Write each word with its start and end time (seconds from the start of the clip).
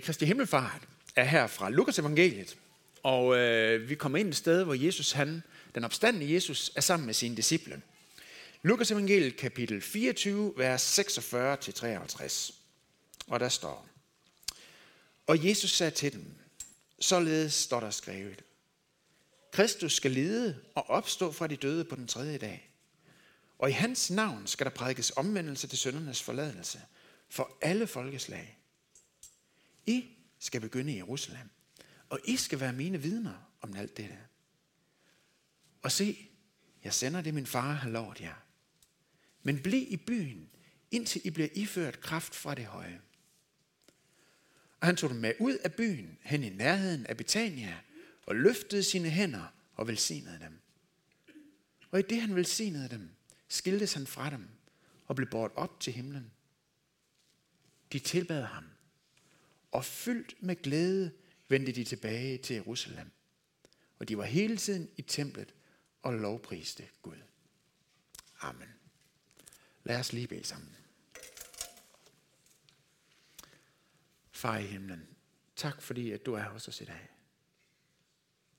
Kristi 0.00 0.24
Himmelfart 0.24 0.82
er 1.16 1.24
her 1.24 1.46
fra 1.46 1.70
Lukas 1.70 1.98
evangeliet, 1.98 2.56
og 3.02 3.36
øh, 3.36 3.88
vi 3.88 3.94
kommer 3.94 4.18
ind 4.18 4.28
et 4.28 4.36
sted, 4.36 4.64
hvor 4.64 4.74
Jesus, 4.74 5.12
han, 5.12 5.42
den 5.74 5.84
opstandende 5.84 6.34
Jesus, 6.34 6.72
er 6.76 6.80
sammen 6.80 7.06
med 7.06 7.14
sine 7.14 7.36
disciple. 7.36 7.82
Lukas 8.62 8.90
evangeliet 8.90 9.36
kapitel 9.36 9.80
24, 9.80 10.52
vers 10.56 10.98
46-53. 10.98 12.54
Og 13.26 13.40
der 13.40 13.48
står, 13.48 13.88
Og 15.26 15.48
Jesus 15.48 15.70
sagde 15.70 15.90
til 15.90 16.12
dem, 16.12 16.24
således 16.98 17.54
står 17.54 17.80
der 17.80 17.90
skrevet, 17.90 18.42
Kristus 19.52 19.92
skal 19.92 20.10
lide 20.10 20.56
og 20.74 20.90
opstå 20.90 21.32
fra 21.32 21.46
de 21.46 21.56
døde 21.56 21.84
på 21.84 21.96
den 21.96 22.06
tredje 22.06 22.38
dag. 22.38 22.70
Og 23.58 23.68
i 23.68 23.72
hans 23.72 24.10
navn 24.10 24.46
skal 24.46 24.64
der 24.64 24.70
prædikes 24.70 25.12
omvendelse 25.16 25.66
til 25.66 25.78
søndernes 25.78 26.22
forladelse 26.22 26.80
for 27.28 27.56
alle 27.62 27.86
folkeslag. 27.86 28.59
I 29.90 30.16
skal 30.38 30.60
begynde 30.60 30.92
i 30.92 30.96
Jerusalem, 30.96 31.50
og 32.08 32.20
I 32.24 32.36
skal 32.36 32.60
være 32.60 32.72
mine 32.72 33.02
vidner 33.02 33.52
om 33.60 33.74
alt 33.74 33.96
det 33.96 34.10
der. 34.10 34.24
Og 35.82 35.92
se, 35.92 36.30
jeg 36.84 36.94
sender 36.94 37.20
det, 37.20 37.34
min 37.34 37.46
far 37.46 37.72
har 37.72 37.90
lovet 37.90 38.20
jer. 38.20 38.34
Men 39.42 39.62
bliv 39.62 39.86
i 39.88 39.96
byen, 39.96 40.50
indtil 40.90 41.26
I 41.26 41.30
bliver 41.30 41.48
iført 41.54 42.00
kraft 42.00 42.34
fra 42.34 42.54
det 42.54 42.64
høje. 42.64 43.00
Og 44.80 44.86
han 44.86 44.96
tog 44.96 45.10
dem 45.10 45.18
med 45.18 45.32
ud 45.40 45.54
af 45.54 45.74
byen, 45.74 46.18
hen 46.22 46.44
i 46.44 46.48
nærheden 46.48 47.06
af 47.06 47.16
Betania, 47.16 47.78
og 48.26 48.36
løftede 48.36 48.82
sine 48.82 49.10
hænder 49.10 49.54
og 49.74 49.88
velsignede 49.88 50.38
dem. 50.40 50.60
Og 51.90 51.98
i 51.98 52.02
det 52.02 52.20
han 52.20 52.36
velsignede 52.36 52.88
dem, 52.88 53.10
skiltes 53.48 53.92
han 53.92 54.06
fra 54.06 54.30
dem 54.30 54.48
og 55.06 55.16
blev 55.16 55.28
båret 55.30 55.52
op 55.54 55.80
til 55.80 55.92
himlen. 55.92 56.30
De 57.92 57.98
tilbad 57.98 58.42
ham, 58.42 58.64
og 59.70 59.84
fyldt 59.84 60.42
med 60.42 60.56
glæde 60.62 61.12
vendte 61.48 61.72
de 61.72 61.84
tilbage 61.84 62.38
til 62.38 62.54
Jerusalem. 62.54 63.10
Og 63.98 64.08
de 64.08 64.18
var 64.18 64.24
hele 64.24 64.56
tiden 64.56 64.90
i 64.96 65.02
templet 65.02 65.54
og 66.02 66.14
lovpriste 66.14 66.88
Gud. 67.02 67.16
Amen. 68.40 68.68
Lad 69.84 69.98
os 69.98 70.12
lige 70.12 70.26
bede 70.26 70.44
sammen. 70.44 70.76
Far 74.30 74.58
i 74.58 74.66
himlen, 74.66 75.08
tak 75.56 75.82
fordi 75.82 76.10
at 76.10 76.26
du 76.26 76.34
er 76.34 76.48
hos 76.48 76.68
os 76.68 76.80
i 76.80 76.84
dag. 76.84 77.08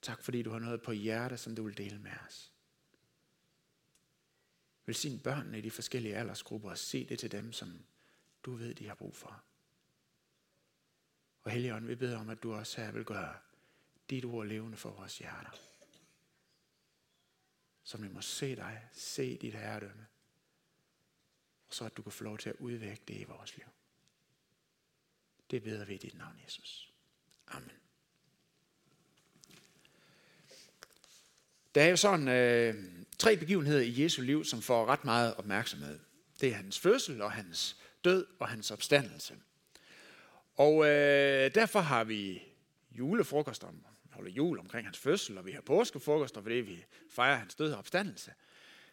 Tak 0.02 0.24
fordi 0.24 0.42
du 0.42 0.50
har 0.50 0.60
noget 0.60 0.82
på 0.82 0.92
hjertet, 0.92 1.40
som 1.40 1.56
du 1.56 1.64
vil 1.64 1.78
dele 1.78 2.00
med 2.00 2.12
os. 2.28 2.52
Velsign 4.86 5.20
børnene 5.20 5.58
i 5.58 5.62
de 5.62 5.72
forskellige 5.72 6.16
aldersgrupper 6.16 6.70
og 6.70 6.78
se 6.78 7.06
det 7.06 7.20
til 7.20 7.32
dem, 7.32 7.54
som 7.54 7.86
du 8.44 8.56
ved, 8.56 8.76
de 8.76 8.88
har 8.88 8.96
brug 8.96 9.16
for. 9.16 9.44
Og 11.44 11.52
Helligånd, 11.52 11.86
vi 11.86 11.96
beder 11.96 12.18
om, 12.18 12.30
at 12.30 12.44
du 12.44 12.54
også 12.54 12.82
her 12.82 12.92
vil 12.92 13.06
gøre 13.06 13.36
dit 14.10 14.26
ord 14.26 14.48
levende 14.48 14.78
for 14.78 14.92
vores 14.92 15.18
hjerter. 15.18 15.52
Så 17.84 17.98
vi 17.98 18.08
må 18.08 18.22
se 18.22 18.56
dig, 18.56 18.90
se 18.94 19.38
dit 19.38 19.54
herredømme, 19.54 20.06
og 21.68 21.74
så 21.74 21.86
at 21.86 21.98
du 21.98 22.02
kan 22.02 22.12
få 22.12 22.24
lov 22.24 22.38
til 22.38 22.50
at 22.50 22.56
udvække 22.60 23.04
det 23.08 23.18
i 23.18 23.24
vores 23.24 23.58
liv. 23.58 23.66
Det 25.52 25.64
beder 25.64 25.86
vi 25.86 25.94
i 25.94 25.98
dit 25.98 26.18
navn, 26.18 26.40
Jesus. 26.46 26.94
Amen. 27.48 27.72
Der 31.76 31.84
er 31.84 31.88
jo 31.88 31.98
sådan 31.98 32.28
øh, 32.28 33.06
tre 33.18 33.38
begivenheder 33.38 33.82
i 33.82 34.04
Jesu 34.04 34.22
liv, 34.22 34.46
som 34.46 34.62
får 34.62 34.86
ret 34.86 35.06
meget 35.06 35.36
opmærksomhed. 35.36 36.00
Det 36.42 36.50
er 36.50 36.54
hans 36.54 36.80
fødsel 36.80 37.22
og 37.22 37.32
hans 37.32 37.82
død 38.04 38.28
og 38.40 38.50
hans 38.50 38.72
opstandelse. 38.72 39.38
Og 40.56 40.86
øh, 40.86 41.56
derfor 41.56 41.80
har 41.80 42.04
vi 42.04 42.44
julefrokost 42.92 43.64
om, 43.64 43.86
holder 44.12 44.32
jul 44.32 44.60
omkring 44.60 44.88
hans 44.88 44.98
fødsel, 44.98 45.38
og 45.38 45.46
vi 45.46 45.52
har 45.52 45.62
påskefrokoster, 45.62 46.42
fordi 46.42 46.56
vi 46.56 46.86
fejrer 47.10 47.36
hans 47.36 47.56
død 47.56 47.72
og 47.72 47.78
opstandelse. 47.80 48.34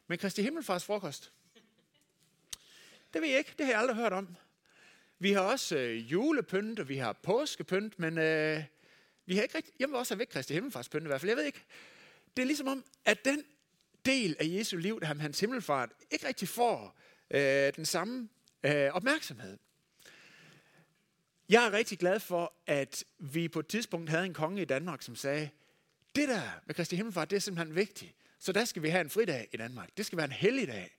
Men 0.06 0.18
Kristi 0.18 0.42
Himmelfars 0.42 0.84
frokost, 0.84 1.32
det 3.14 3.22
ved 3.22 3.28
jeg 3.28 3.38
ikke, 3.38 3.54
det 3.58 3.66
har 3.66 3.72
jeg 3.72 3.80
aldrig 3.80 3.96
hørt 3.96 4.12
om. 4.12 4.36
Vi 5.18 5.32
har 5.32 5.40
også 5.40 5.76
øh, 5.76 6.12
julepynt, 6.12 6.80
og 6.80 6.88
vi 6.88 6.96
har 6.96 7.12
påskepynt, 7.12 7.98
men 7.98 8.18
øh, 8.18 8.62
vi 9.26 9.36
har 9.36 9.42
ikke 9.42 9.56
rigtig, 9.56 9.74
jeg 9.78 9.88
må 9.88 9.98
også 9.98 10.14
have 10.14 10.18
væk 10.18 10.28
Kristi 10.28 10.54
Himmelfars 10.54 10.88
pynt 10.88 11.04
i 11.04 11.06
hvert 11.06 11.20
fald, 11.20 11.30
jeg 11.30 11.36
ved 11.36 11.44
ikke. 11.44 11.64
Det 12.36 12.42
er 12.42 12.46
ligesom 12.46 12.68
om, 12.68 12.84
at 13.04 13.24
den 13.24 13.44
del 14.06 14.36
af 14.40 14.44
Jesu 14.44 14.76
liv, 14.76 15.00
der 15.00 15.06
ham 15.06 15.20
hans 15.20 15.40
himmelfart, 15.40 15.90
ikke 16.10 16.28
rigtig 16.28 16.48
får 16.48 16.98
øh, 17.30 17.72
den 17.76 17.86
samme 17.86 18.28
øh, 18.62 18.90
opmærksomhed. 18.92 19.58
Jeg 21.48 21.66
er 21.66 21.72
rigtig 21.72 21.98
glad 21.98 22.20
for, 22.20 22.52
at 22.66 23.04
vi 23.18 23.48
på 23.48 23.60
et 23.60 23.66
tidspunkt 23.66 24.10
havde 24.10 24.24
en 24.24 24.34
konge 24.34 24.62
i 24.62 24.64
Danmark, 24.64 25.02
som 25.02 25.16
sagde, 25.16 25.50
det 26.16 26.28
der 26.28 26.42
med 26.66 26.74
Kristi 26.74 26.96
Himmelfart, 26.96 27.30
det 27.30 27.36
er 27.36 27.40
simpelthen 27.40 27.76
vigtigt. 27.76 28.14
Så 28.38 28.52
der 28.52 28.64
skal 28.64 28.82
vi 28.82 28.88
have 28.88 29.00
en 29.00 29.10
fridag 29.10 29.48
i 29.52 29.56
Danmark. 29.56 29.96
Det 29.96 30.06
skal 30.06 30.16
være 30.16 30.24
en 30.24 30.32
helligdag. 30.32 30.98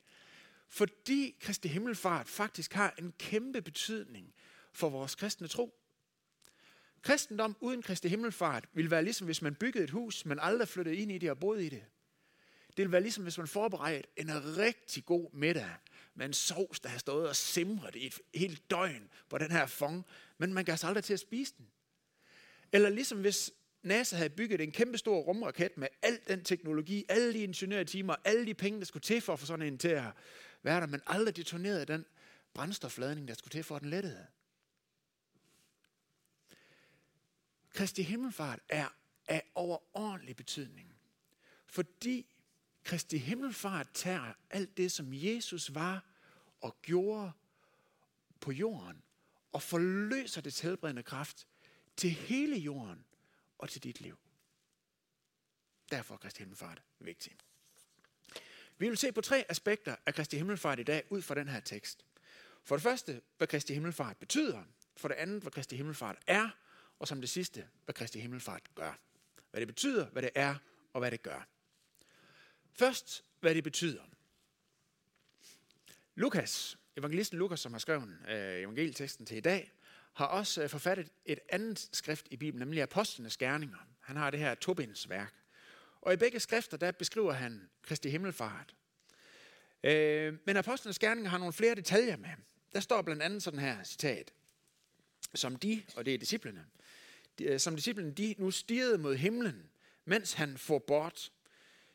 Fordi 0.68 1.36
Kristi 1.40 1.68
Himmelfart 1.68 2.28
faktisk 2.28 2.72
har 2.72 2.94
en 2.98 3.12
kæmpe 3.18 3.62
betydning 3.62 4.34
for 4.72 4.88
vores 4.88 5.14
kristne 5.14 5.48
tro. 5.48 5.74
Kristendom 7.02 7.56
uden 7.60 7.82
Kristi 7.82 8.08
Himmelfart 8.08 8.64
vil 8.72 8.90
være 8.90 9.04
ligesom 9.04 9.24
hvis 9.24 9.42
man 9.42 9.54
byggede 9.54 9.84
et 9.84 9.90
hus, 9.90 10.26
men 10.26 10.38
aldrig 10.40 10.68
flyttede 10.68 10.96
ind 10.96 11.12
i 11.12 11.18
det 11.18 11.30
og 11.30 11.38
boede 11.38 11.66
i 11.66 11.68
det. 11.68 11.84
Det 12.76 12.84
vil 12.84 12.92
være 12.92 13.00
ligesom 13.00 13.22
hvis 13.22 13.38
man 13.38 13.48
forberedte 13.48 14.08
en 14.16 14.56
rigtig 14.56 15.04
god 15.04 15.30
middag 15.32 15.70
med 16.20 16.26
en 16.26 16.32
sovs, 16.32 16.80
der 16.80 16.88
har 16.88 16.98
stået 16.98 17.28
og 17.28 17.36
simret 17.36 17.96
i 17.96 18.06
et 18.06 18.20
helt 18.34 18.70
døgn 18.70 19.10
på 19.28 19.38
den 19.38 19.50
her 19.50 19.66
fong, 19.66 20.06
men 20.38 20.52
man 20.52 20.64
kan 20.64 20.72
altså 20.72 20.86
aldrig 20.86 21.04
til 21.04 21.12
at 21.12 21.20
spise 21.20 21.54
den. 21.58 21.66
Eller 22.72 22.88
ligesom 22.88 23.20
hvis 23.20 23.52
NASA 23.82 24.16
havde 24.16 24.30
bygget 24.30 24.60
en 24.60 24.72
kæmpe 24.72 24.98
stor 24.98 25.20
rumraket 25.20 25.76
med 25.76 25.88
al 26.02 26.20
den 26.28 26.44
teknologi, 26.44 27.04
alle 27.08 27.32
de 27.32 27.38
ingeniørtimer, 27.38 28.14
alle 28.24 28.46
de 28.46 28.54
penge, 28.54 28.78
der 28.78 28.84
skulle 28.84 29.02
til 29.02 29.20
for 29.20 29.32
at 29.32 29.38
få 29.38 29.46
sådan 29.46 29.66
en 29.66 29.78
til 29.78 29.88
at 29.88 30.04
være 30.62 30.80
der, 30.80 30.86
men 30.86 31.00
aldrig 31.06 31.36
detonerede 31.36 31.84
den 31.84 32.06
brændstofladning, 32.54 33.28
der 33.28 33.34
skulle 33.34 33.52
til 33.52 33.64
for 33.64 33.76
at 33.76 33.82
den 33.82 33.90
lettede. 33.90 34.26
Kristi 37.70 38.02
himmelfart 38.02 38.60
er 38.68 38.88
af 39.28 39.50
overordentlig 39.54 40.36
betydning, 40.36 40.94
fordi 41.66 42.26
Kristi 42.84 43.16
himmelfart 43.18 43.88
tager 43.94 44.32
alt 44.50 44.76
det, 44.76 44.92
som 44.92 45.08
Jesus 45.12 45.74
var 45.74 46.09
og 46.60 46.76
gjorde 46.82 47.32
på 48.40 48.52
jorden, 48.52 49.02
og 49.52 49.62
forløser 49.62 50.40
det 50.40 50.60
helbredende 50.60 51.02
kraft 51.02 51.46
til 51.96 52.10
hele 52.10 52.56
jorden 52.56 53.04
og 53.58 53.68
til 53.68 53.82
dit 53.82 54.00
liv. 54.00 54.18
Derfor 55.90 56.14
er 56.14 56.18
Kristi 56.18 56.38
Himmelfart 56.38 56.82
vigtig. 56.98 57.36
Vi 58.78 58.88
vil 58.88 58.98
se 58.98 59.12
på 59.12 59.20
tre 59.20 59.44
aspekter 59.48 59.96
af 60.06 60.14
Kristi 60.14 60.36
Himmelfart 60.36 60.78
i 60.78 60.82
dag 60.82 61.04
ud 61.10 61.22
fra 61.22 61.34
den 61.34 61.48
her 61.48 61.60
tekst. 61.60 62.04
For 62.64 62.76
det 62.76 62.82
første, 62.82 63.20
hvad 63.36 63.48
Kristi 63.48 63.74
Himmelfart 63.74 64.16
betyder. 64.16 64.62
For 64.96 65.08
det 65.08 65.14
andet, 65.14 65.42
hvad 65.42 65.52
Kristi 65.52 65.76
Himmelfart 65.76 66.18
er. 66.26 66.48
Og 66.98 67.08
som 67.08 67.20
det 67.20 67.30
sidste, 67.30 67.68
hvad 67.84 67.94
Kristi 67.94 68.20
Himmelfart 68.20 68.74
gør. 68.74 68.98
Hvad 69.50 69.60
det 69.60 69.68
betyder, 69.68 70.06
hvad 70.06 70.22
det 70.22 70.30
er 70.34 70.54
og 70.92 71.00
hvad 71.00 71.10
det 71.10 71.22
gør. 71.22 71.48
Først, 72.72 73.24
hvad 73.40 73.54
det 73.54 73.64
betyder. 73.64 74.02
Lukas, 76.20 76.78
evangelisten 76.96 77.38
Lukas, 77.38 77.60
som 77.60 77.72
har 77.72 77.78
skrevet 77.78 78.18
øh, 78.28 78.60
evangelieteksten 78.60 79.26
til 79.26 79.36
i 79.36 79.40
dag, 79.40 79.72
har 80.12 80.26
også 80.26 80.62
øh, 80.62 80.68
forfattet 80.68 81.08
et 81.24 81.38
andet 81.48 81.88
skrift 81.92 82.28
i 82.30 82.36
Bibelen, 82.36 82.58
nemlig 82.58 82.82
Apostlenes 82.82 83.36
Gerninger. 83.36 83.76
Han 84.00 84.16
har 84.16 84.30
det 84.30 84.40
her 84.40 84.54
Tobins 84.54 85.08
værk. 85.08 85.34
Og 86.00 86.12
i 86.12 86.16
begge 86.16 86.40
skrifter, 86.40 86.76
der 86.76 86.92
beskriver 86.92 87.32
han 87.32 87.68
Kristi 87.82 88.10
Himmelfart. 88.10 88.74
Øh, 89.84 90.34
men 90.46 90.56
Apostlenes 90.56 90.98
Gerninger 90.98 91.30
har 91.30 91.38
nogle 91.38 91.52
flere 91.52 91.74
detaljer 91.74 92.16
med. 92.16 92.30
Der 92.72 92.80
står 92.80 93.02
blandt 93.02 93.22
andet 93.22 93.42
sådan 93.42 93.60
her 93.60 93.84
citat. 93.84 94.32
Som 95.34 95.56
de, 95.56 95.82
og 95.96 96.04
det 96.04 96.14
er 96.14 96.18
disciplene, 96.18 96.64
de, 97.38 97.44
øh, 97.44 97.60
som 97.60 97.76
disciplene 97.76 98.12
de 98.12 98.34
nu 98.38 98.50
stirrede 98.50 98.98
mod 98.98 99.16
himlen, 99.16 99.70
mens 100.04 100.32
han 100.32 100.58
får 100.58 100.78
bort. 100.78 101.32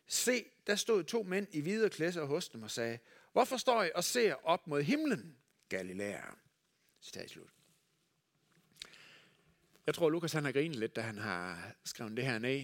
Se, 0.07 0.45
der 0.67 0.75
stod 0.75 1.03
to 1.03 1.23
mænd 1.23 1.47
i 1.51 1.61
hvide 1.61 1.89
klæder 1.89 2.25
hos 2.25 2.49
dem 2.49 2.63
og 2.63 2.71
sagde, 2.71 2.99
Hvorfor 3.35 3.57
står 3.57 3.83
I 3.83 3.91
og 3.95 4.03
ser 4.03 4.35
op 4.43 4.67
mod 4.67 4.81
himlen, 4.81 5.37
Galilæer? 5.69 6.37
Citat 7.01 7.29
slut. 7.29 7.49
Jeg 9.85 9.95
tror, 9.95 10.09
Lukas 10.09 10.33
han 10.33 10.45
har 10.45 10.51
grinet 10.51 10.75
lidt, 10.75 10.95
da 10.95 11.01
han 11.01 11.17
har 11.17 11.71
skrevet 11.83 12.17
det 12.17 12.25
her 12.25 12.39
ned, 12.39 12.63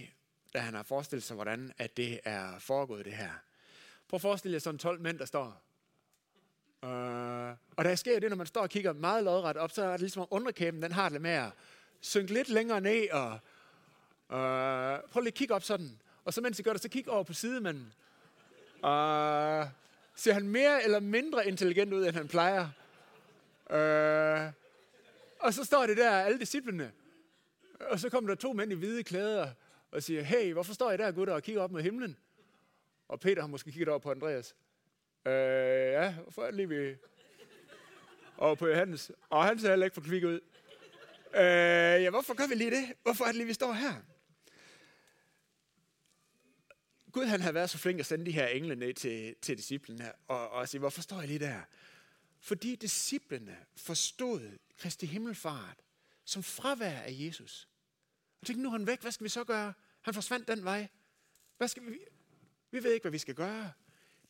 da 0.54 0.58
han 0.58 0.74
har 0.74 0.82
forestillet 0.82 1.22
sig, 1.22 1.34
hvordan 1.34 1.72
at 1.78 1.96
det 1.96 2.20
er 2.24 2.58
foregået 2.58 3.04
det 3.04 3.12
her. 3.12 3.30
Prøv 4.08 4.16
at 4.16 4.20
forestille 4.20 4.54
jer 4.54 4.58
sådan 4.58 4.78
12 4.78 5.00
mænd, 5.00 5.18
der 5.18 5.24
står. 5.24 5.62
Uh, 6.82 7.56
og 7.76 7.84
der 7.84 7.94
sker 7.94 8.20
det, 8.20 8.30
når 8.30 8.36
man 8.36 8.46
står 8.46 8.60
og 8.62 8.70
kigger 8.70 8.92
meget 8.92 9.24
lodret 9.24 9.56
op, 9.56 9.70
så 9.70 9.82
er 9.82 9.90
det 9.90 10.00
ligesom, 10.00 10.22
at 10.22 10.28
underkæben 10.30 10.82
den 10.82 10.92
har 10.92 11.08
det 11.08 11.20
med 11.20 11.30
at 11.30 11.50
synke 12.00 12.34
lidt 12.34 12.48
længere 12.48 12.80
ned. 12.80 13.10
Og, 13.10 13.30
uh, 14.28 15.10
prøv 15.10 15.20
lige 15.20 15.28
at 15.28 15.34
kigge 15.34 15.54
op 15.54 15.62
sådan. 15.62 16.02
Og 16.24 16.34
så 16.34 16.40
mens 16.40 16.58
I 16.58 16.62
gør 16.62 16.72
det, 16.72 16.82
så 16.82 16.88
kig 16.88 17.08
over 17.08 17.22
på 17.22 17.32
sidemanden. 17.32 17.92
Uh, 18.84 19.66
Ser 20.16 20.32
han 20.32 20.48
mere 20.48 20.84
eller 20.84 21.00
mindre 21.00 21.48
intelligent 21.48 21.92
ud, 21.92 22.06
end 22.06 22.16
han 22.16 22.28
plejer? 22.28 22.68
Øh, 23.70 24.52
Og 25.38 25.54
så 25.54 25.64
står 25.64 25.86
det 25.86 25.96
der, 25.96 26.10
alle 26.10 26.38
disciplene. 26.38 26.92
Og 27.80 27.98
så 27.98 28.08
kommer 28.10 28.30
der 28.30 28.34
to 28.34 28.52
mænd 28.52 28.72
i 28.72 28.74
hvide 28.74 29.02
klæder 29.02 29.50
og 29.90 30.02
siger, 30.02 30.22
hey, 30.22 30.52
hvorfor 30.52 30.74
står 30.74 30.92
I 30.92 30.96
der, 30.96 31.12
gutter, 31.12 31.34
og 31.34 31.42
kigger 31.42 31.62
op 31.62 31.70
mod 31.70 31.82
himlen? 31.82 32.16
Og 33.08 33.20
Peter 33.20 33.40
har 33.42 33.48
måske 33.48 33.70
kigget 33.72 33.88
over 33.88 33.98
på 33.98 34.10
Andreas. 34.10 34.54
Øh, 35.26 35.32
ja, 35.92 36.12
hvorfor 36.14 36.42
er 36.42 36.46
det 36.46 36.54
lige 36.54 36.68
vi... 36.68 36.96
Og 38.36 38.58
på 38.58 38.68
Johannes. 38.68 39.10
Og 39.30 39.44
han 39.44 39.58
ser 39.58 39.68
heller 39.68 39.86
ikke 39.86 39.94
for 39.94 40.00
kvik 40.00 40.24
ud. 40.24 40.40
Øh, 41.34 42.02
ja, 42.02 42.10
hvorfor 42.10 42.34
gør 42.34 42.46
vi 42.48 42.54
lige 42.54 42.70
det? 42.70 42.84
Hvorfor 43.02 43.24
er 43.24 43.28
det 43.28 43.36
lige, 43.36 43.46
vi 43.46 43.52
står 43.52 43.72
her? 43.72 43.92
Gud 47.12 47.24
han 47.24 47.40
har 47.40 47.52
været 47.52 47.70
så 47.70 47.78
flink 47.78 48.00
at 48.00 48.06
sende 48.06 48.26
de 48.26 48.32
her 48.32 48.46
engle 48.46 48.76
ned 48.76 48.94
til, 48.94 49.34
til 49.42 49.56
disciplene 49.56 50.12
og, 50.28 50.50
og 50.50 50.68
sige, 50.68 50.78
hvorfor 50.78 51.02
står 51.02 51.18
jeg 51.18 51.28
lige 51.28 51.38
der? 51.38 51.60
Fordi 52.40 52.76
disciplene 52.76 53.56
forstod 53.76 54.58
Kristi 54.78 55.06
himmelfart 55.06 55.76
som 56.24 56.42
fravær 56.42 57.00
af 57.00 57.16
Jesus. 57.18 57.68
Og 58.40 58.46
tænkte, 58.46 58.62
nu 58.62 58.68
er 58.68 58.72
han 58.72 58.86
væk, 58.86 59.00
hvad 59.00 59.12
skal 59.12 59.24
vi 59.24 59.28
så 59.28 59.44
gøre? 59.44 59.72
Han 60.00 60.14
forsvandt 60.14 60.48
den 60.48 60.64
vej. 60.64 60.88
Hvad 61.56 61.68
skal 61.68 61.86
vi? 61.86 61.98
Vi 62.70 62.84
ved 62.84 62.92
ikke, 62.92 63.04
hvad 63.04 63.12
vi 63.12 63.18
skal 63.18 63.34
gøre. 63.34 63.72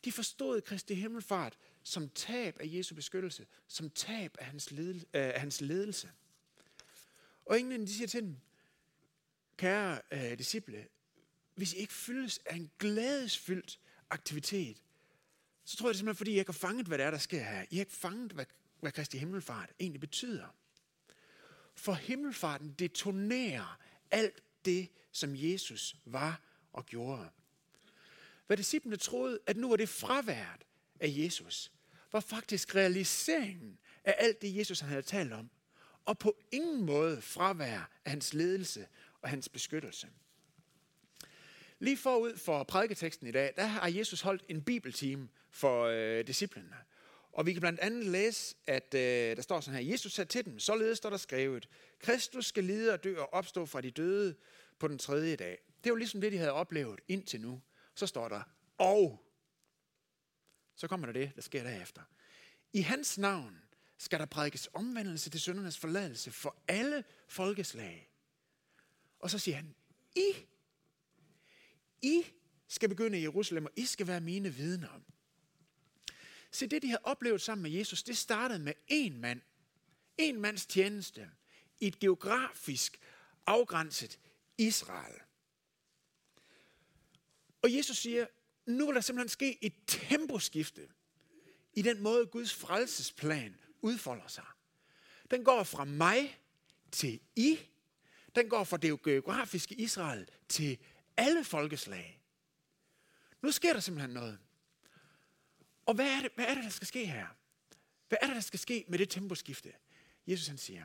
De 0.05 0.12
forstod 0.12 0.61
Kristi 0.61 0.94
himmelfart 0.94 1.58
som 1.82 2.08
tab 2.08 2.56
af 2.61 2.64
Jesu 2.67 2.94
beskyttelse, 2.94 3.46
som 3.67 3.90
tab 3.90 4.37
af 4.38 4.46
hans, 4.46 4.70
ledelse, 4.70 5.06
af 5.12 5.40
hans 5.40 5.61
ledelse. 5.61 6.11
Og 7.44 7.61
englene 7.61 7.87
de 7.87 7.94
siger 7.94 8.06
til 8.06 8.23
dem, 8.23 8.37
kære 9.56 10.00
øh, 10.12 10.38
disciple, 10.38 10.88
hvis 11.54 11.72
I 11.72 11.76
ikke 11.76 11.93
fyldes 11.93 12.40
af 12.46 12.56
en 12.56 12.70
glædesfyldt 12.78 13.81
aktivitet, 14.10 14.82
så 15.64 15.76
tror 15.76 15.88
jeg 15.88 15.93
det 15.93 15.99
simpelthen, 15.99 16.19
fordi 16.19 16.31
I 16.31 16.38
ikke 16.38 16.52
har 16.52 16.58
fanget, 16.58 16.87
hvad 16.87 16.99
det 16.99 17.06
er, 17.06 17.10
der 17.10 17.19
sker 17.19 17.43
her. 17.43 17.64
I 17.70 17.76
har 17.76 17.81
ikke 17.81 17.93
fanget, 17.93 18.32
hvad, 18.32 18.44
hvad 18.81 18.93
Kristi 18.93 19.19
himmelfart 19.19 19.70
egentlig 19.81 20.00
betyder. 20.00 20.46
For 21.75 21.93
himmelfarten 21.93 22.72
detonerer 22.72 23.78
alt 24.10 24.43
det, 24.64 24.88
som 25.12 25.31
Jesus 25.34 25.96
var 26.04 26.40
og 26.72 26.87
gjorde. 26.87 27.28
Hvad 28.46 28.56
disciplene 28.56 28.96
troede, 28.96 29.38
at 29.46 29.56
nu 29.56 29.69
var 29.69 29.76
det 29.76 29.88
fraværet 29.88 30.64
af 31.00 31.08
Jesus, 31.16 31.72
var 32.12 32.20
faktisk 32.20 32.75
realiseringen 32.75 33.78
af 34.04 34.14
alt 34.19 34.43
det, 34.43 34.56
Jesus 34.56 34.81
han 34.81 34.88
havde 34.88 35.02
talt 35.02 35.32
om, 35.32 35.50
og 36.04 36.19
på 36.19 36.37
ingen 36.52 36.87
måde 36.87 37.22
fravær 37.22 37.90
af 38.04 38.10
hans 38.10 38.34
ledelse 38.34 38.87
og 39.20 39.28
hans 39.28 39.49
beskyttelse. 39.49 40.08
Lige 41.82 41.96
forud 41.96 42.37
for 42.37 42.64
prædiketeksten 42.64 43.26
i 43.26 43.31
dag, 43.31 43.52
der 43.56 43.64
har 43.64 43.88
Jesus 43.88 44.20
holdt 44.20 44.44
en 44.49 44.62
bibeltime 44.62 45.29
for 45.50 45.84
øh, 45.84 46.26
disciplene. 46.26 46.76
Og 47.32 47.46
vi 47.46 47.52
kan 47.52 47.61
blandt 47.61 47.81
andet 47.81 48.05
læse, 48.05 48.56
at 48.67 48.94
øh, 48.94 49.37
der 49.37 49.43
står 49.43 49.61
sådan 49.61 49.84
her, 49.84 49.93
Jesus 49.93 50.12
sagde 50.12 50.29
til 50.29 50.44
dem, 50.44 50.58
således 50.58 50.99
står 50.99 51.11
der 51.11 51.17
skrevet, 51.17 51.69
Kristus 51.99 52.46
skal 52.46 52.64
lide 52.64 52.93
og 52.93 53.05
dø 53.05 53.19
og 53.19 53.32
opstå 53.32 53.67
fra 53.67 53.81
de 53.81 53.90
døde 53.90 54.34
på 54.79 54.88
den 54.88 54.99
tredje 54.99 55.37
dag. 55.37 55.58
Det 55.67 55.87
er 55.87 55.90
jo 55.90 55.96
ligesom 55.96 56.20
det, 56.20 56.32
de 56.32 56.38
havde 56.38 56.52
oplevet 56.52 57.00
indtil 57.08 57.40
nu. 57.40 57.62
Så 57.94 58.06
står 58.06 58.28
der, 58.28 58.43
og 58.78 59.25
så 60.76 60.88
kommer 60.88 61.06
der 61.06 61.12
det, 61.12 61.32
der 61.37 61.43
sker 61.43 61.62
derefter. 61.62 62.02
I 62.73 62.81
hans 62.81 63.19
navn 63.19 63.58
skal 63.99 64.19
der 64.19 64.26
prædikes 64.26 64.69
omvendelse 64.75 65.31
til 65.31 65.40
syndernes 65.40 65.78
forladelse 65.78 66.31
for 66.31 66.56
alle 66.69 67.05
folkeslag. 67.28 68.11
Og 69.19 69.31
så 69.31 69.38
siger 69.38 69.56
han, 69.56 69.75
I 70.17 70.32
i 72.02 72.25
skal 72.69 72.88
begynde 72.88 73.19
i 73.19 73.22
Jerusalem, 73.22 73.64
og 73.64 73.72
I 73.76 73.87
skal 73.87 74.06
være 74.06 74.20
mine 74.20 74.54
vidner. 74.54 75.00
Se, 76.50 76.66
det 76.66 76.82
de 76.82 76.88
havde 76.88 77.02
oplevet 77.04 77.43
sammen 77.43 77.62
med 77.62 77.70
Jesus, 77.70 78.02
det 78.02 78.16
startede 78.16 78.58
med 78.58 78.72
en 78.88 79.20
mand. 79.20 79.40
En 80.19 80.40
mands 80.40 80.66
tjeneste 80.66 81.31
i 81.81 81.87
et 81.87 81.99
geografisk 81.99 83.00
afgrænset 83.46 84.19
Israel. 84.58 85.14
Og 87.62 87.75
Jesus 87.75 87.99
siger, 87.99 88.26
nu 88.66 88.87
vil 88.87 88.94
der 88.94 89.00
simpelthen 89.00 89.28
ske 89.28 89.64
et 89.64 89.75
temposkifte 89.87 90.88
i 91.72 91.82
den 91.82 92.02
måde, 92.02 92.26
Guds 92.26 92.54
frelsesplan 92.54 93.60
udfolder 93.81 94.28
sig. 94.28 94.46
Den 95.31 95.44
går 95.44 95.62
fra 95.62 95.84
mig 95.84 96.38
til 96.93 97.20
I. 97.37 97.58
Den 98.34 98.49
går 98.49 98.64
fra 98.64 98.76
det 98.76 99.02
geografiske 99.02 99.75
Israel 99.75 100.28
til 100.49 100.78
alle 101.17 101.44
folkeslag. 101.44 102.23
Nu 103.43 103.53
sker 103.53 103.73
der 103.73 103.81
simpelthen 103.81 104.11
noget. 104.11 104.38
Og 105.87 105.94
hvad 105.94 106.06
er, 106.06 106.20
det, 106.20 106.32
hvad 106.35 106.44
er 106.44 106.55
det, 106.55 106.64
der 106.64 106.70
skal 106.70 106.87
ske 106.87 107.06
her? 107.06 107.26
Hvad 108.09 108.19
er 108.23 108.26
det, 108.26 108.35
der 108.35 108.41
skal 108.41 108.59
ske 108.59 108.85
med 108.88 108.99
det 108.99 109.11
temposkifte? 109.11 109.73
Jesus 110.26 110.47
han 110.47 110.59
siger, 110.59 110.85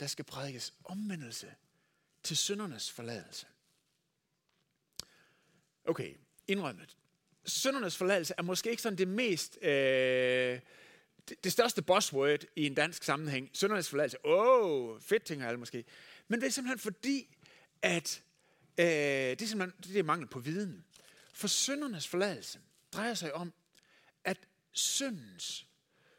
der 0.00 0.06
skal 0.06 0.24
prædikes 0.24 0.74
omvendelse 0.84 1.54
til 2.22 2.36
syndernes 2.36 2.90
forladelse. 2.90 3.46
Okay, 5.84 6.14
indrømmet. 6.48 6.96
Syndernes 7.44 7.96
forladelse 7.96 8.34
er 8.38 8.42
måske 8.42 8.70
ikke 8.70 8.82
sådan 8.82 8.98
det 8.98 9.08
mest, 9.08 9.58
øh, 9.62 10.60
det, 11.28 11.44
det 11.44 11.52
største 11.52 11.82
buzzword 11.82 12.44
i 12.56 12.66
en 12.66 12.74
dansk 12.74 13.02
sammenhæng. 13.02 13.50
Syndernes 13.52 13.88
forladelse. 13.88 14.26
Åh, 14.26 14.64
oh, 14.64 15.00
fedt 15.00 15.24
tænker 15.24 15.46
alle 15.46 15.58
måske. 15.58 15.84
Men 16.28 16.40
det 16.40 16.46
er 16.46 16.50
simpelthen 16.50 16.78
fordi, 16.78 17.36
at 17.82 18.22
Øh, 18.78 18.86
det 18.86 19.42
er 19.42 19.46
simpelthen 19.46 19.92
det 19.92 19.98
er 19.98 20.02
mangel 20.02 20.28
på 20.28 20.40
viden. 20.40 20.84
For 21.32 21.48
syndernes 21.48 22.08
forladelse 22.08 22.60
drejer 22.92 23.14
sig 23.14 23.34
om, 23.34 23.52
at 24.24 24.48
syndens, 24.72 25.66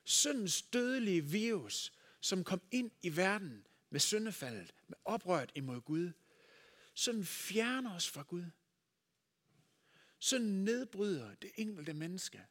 syndens 0.04 0.62
dødelige 0.62 1.22
virus, 1.22 1.94
som 2.22 2.44
kom 2.44 2.62
ind 2.72 2.92
i 3.02 3.16
verden 3.16 3.68
med 3.90 4.00
syndefaldet, 4.00 4.74
med 4.88 4.98
oprøret 5.06 5.52
imod 5.56 5.82
Gud, 5.82 6.12
sådan 6.94 7.26
fjerner 7.26 7.96
os 7.96 8.10
fra 8.10 8.22
Gud. 8.22 8.46
Sådan 10.20 10.48
nedbryder 10.48 11.36
det 11.36 11.52
enkelte 11.56 11.94
menneske. 11.94 12.46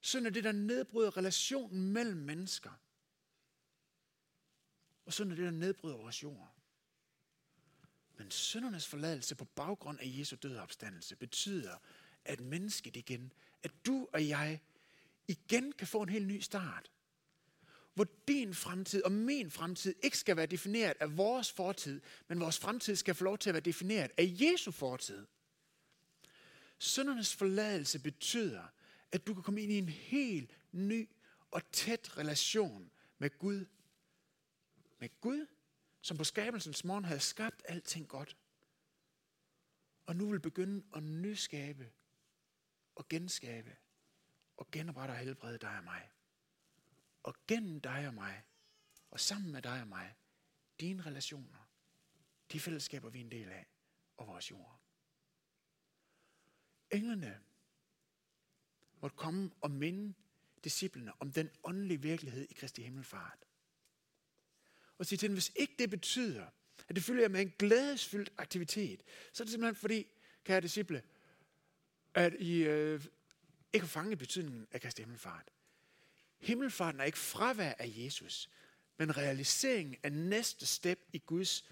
Sådan 0.00 0.26
er 0.26 0.30
det, 0.30 0.44
der 0.44 0.52
nedbryder 0.52 1.16
relationen 1.16 1.92
mellem 1.92 2.16
mennesker. 2.16 2.70
Og 5.04 5.12
sådan 5.12 5.32
er 5.32 5.36
det, 5.36 5.44
der 5.44 5.50
nedbryder 5.50 5.96
vores 5.96 6.22
jord. 6.22 6.61
Men 8.16 8.30
syndernes 8.30 8.86
forladelse 8.86 9.34
på 9.34 9.44
baggrund 9.44 10.00
af 10.00 10.04
Jesu 10.18 10.36
død 10.36 10.56
og 10.56 10.62
opstandelse 10.62 11.16
betyder, 11.16 11.76
at 12.24 12.40
mennesket 12.40 12.96
igen, 12.96 13.32
at 13.62 13.72
du 13.86 14.08
og 14.12 14.28
jeg 14.28 14.60
igen 15.28 15.72
kan 15.72 15.86
få 15.86 16.02
en 16.02 16.08
helt 16.08 16.26
ny 16.26 16.40
start. 16.40 16.90
Hvor 17.94 18.06
din 18.28 18.54
fremtid 18.54 19.02
og 19.02 19.12
min 19.12 19.50
fremtid 19.50 19.94
ikke 20.02 20.18
skal 20.18 20.36
være 20.36 20.46
defineret 20.46 20.96
af 21.00 21.16
vores 21.16 21.52
fortid, 21.52 22.00
men 22.28 22.40
vores 22.40 22.58
fremtid 22.58 22.96
skal 22.96 23.14
få 23.14 23.24
lov 23.24 23.38
til 23.38 23.50
at 23.50 23.54
være 23.54 23.60
defineret 23.60 24.10
af 24.16 24.36
Jesu 24.40 24.70
fortid. 24.70 25.26
Syndernes 26.78 27.34
forladelse 27.34 27.98
betyder, 27.98 28.62
at 29.12 29.26
du 29.26 29.34
kan 29.34 29.42
komme 29.42 29.62
ind 29.62 29.72
i 29.72 29.78
en 29.78 29.88
helt 29.88 30.58
ny 30.72 31.08
og 31.50 31.72
tæt 31.72 32.18
relation 32.18 32.90
med 33.18 33.38
Gud. 33.38 33.64
Med 34.98 35.08
Gud 35.20 35.46
som 36.02 36.16
på 36.16 36.24
skabelsens 36.24 36.84
morgen 36.84 37.04
havde 37.04 37.20
skabt 37.20 37.62
alting 37.64 38.08
godt, 38.08 38.36
og 40.06 40.16
nu 40.16 40.30
vil 40.30 40.40
begynde 40.40 40.86
at 40.96 41.02
nyskabe 41.02 41.92
og 42.94 43.08
genskabe 43.08 43.76
og 44.56 44.70
genoprette 44.70 45.12
og 45.12 45.18
helbrede 45.18 45.58
dig 45.58 45.78
og 45.78 45.84
mig. 45.84 46.10
Og 47.22 47.34
gennem 47.46 47.80
dig 47.80 48.06
og 48.06 48.14
mig, 48.14 48.42
og 49.10 49.20
sammen 49.20 49.52
med 49.52 49.62
dig 49.62 49.80
og 49.80 49.88
mig, 49.88 50.14
dine 50.80 51.02
relationer, 51.02 51.68
de 52.52 52.60
fællesskaber 52.60 53.10
vi 53.10 53.20
er 53.20 53.24
en 53.24 53.30
del 53.30 53.48
af, 53.48 53.66
og 54.16 54.26
vores 54.26 54.50
jord. 54.50 54.80
Englene 56.90 57.40
måtte 59.00 59.16
komme 59.16 59.50
og 59.60 59.70
minde 59.70 60.14
disciplene 60.64 61.12
om 61.20 61.32
den 61.32 61.50
åndelige 61.64 62.02
virkelighed 62.02 62.46
i 62.50 62.54
Kristi 62.54 62.82
himmelfart 62.82 63.44
og 64.98 65.06
sige 65.06 65.18
til 65.18 65.28
dem, 65.28 65.36
hvis 65.36 65.52
ikke 65.56 65.74
det 65.78 65.90
betyder, 65.90 66.44
at 66.88 66.96
det 66.96 67.04
følger 67.04 67.28
med 67.28 67.40
en 67.40 67.52
glædesfyldt 67.58 68.32
aktivitet, 68.38 69.02
så 69.32 69.42
er 69.42 69.44
det 69.44 69.50
simpelthen 69.52 69.74
fordi, 69.74 70.06
kære 70.44 70.60
disciple, 70.60 71.02
at 72.14 72.34
I 72.38 72.62
øh, 72.62 73.04
ikke 73.72 73.86
har 73.86 73.88
fanget 73.88 74.18
betydningen 74.18 74.66
af 74.72 74.80
Kristi 74.80 75.02
himmelfart. 75.02 75.50
Himmelfarten 76.38 77.00
er 77.00 77.04
ikke 77.04 77.18
fravær 77.18 77.72
af 77.78 77.92
Jesus, 77.96 78.50
men 78.98 79.16
realiseringen 79.16 79.96
af 80.02 80.12
næste 80.12 80.66
step 80.66 81.00
i 81.12 81.18
Guds 81.18 81.64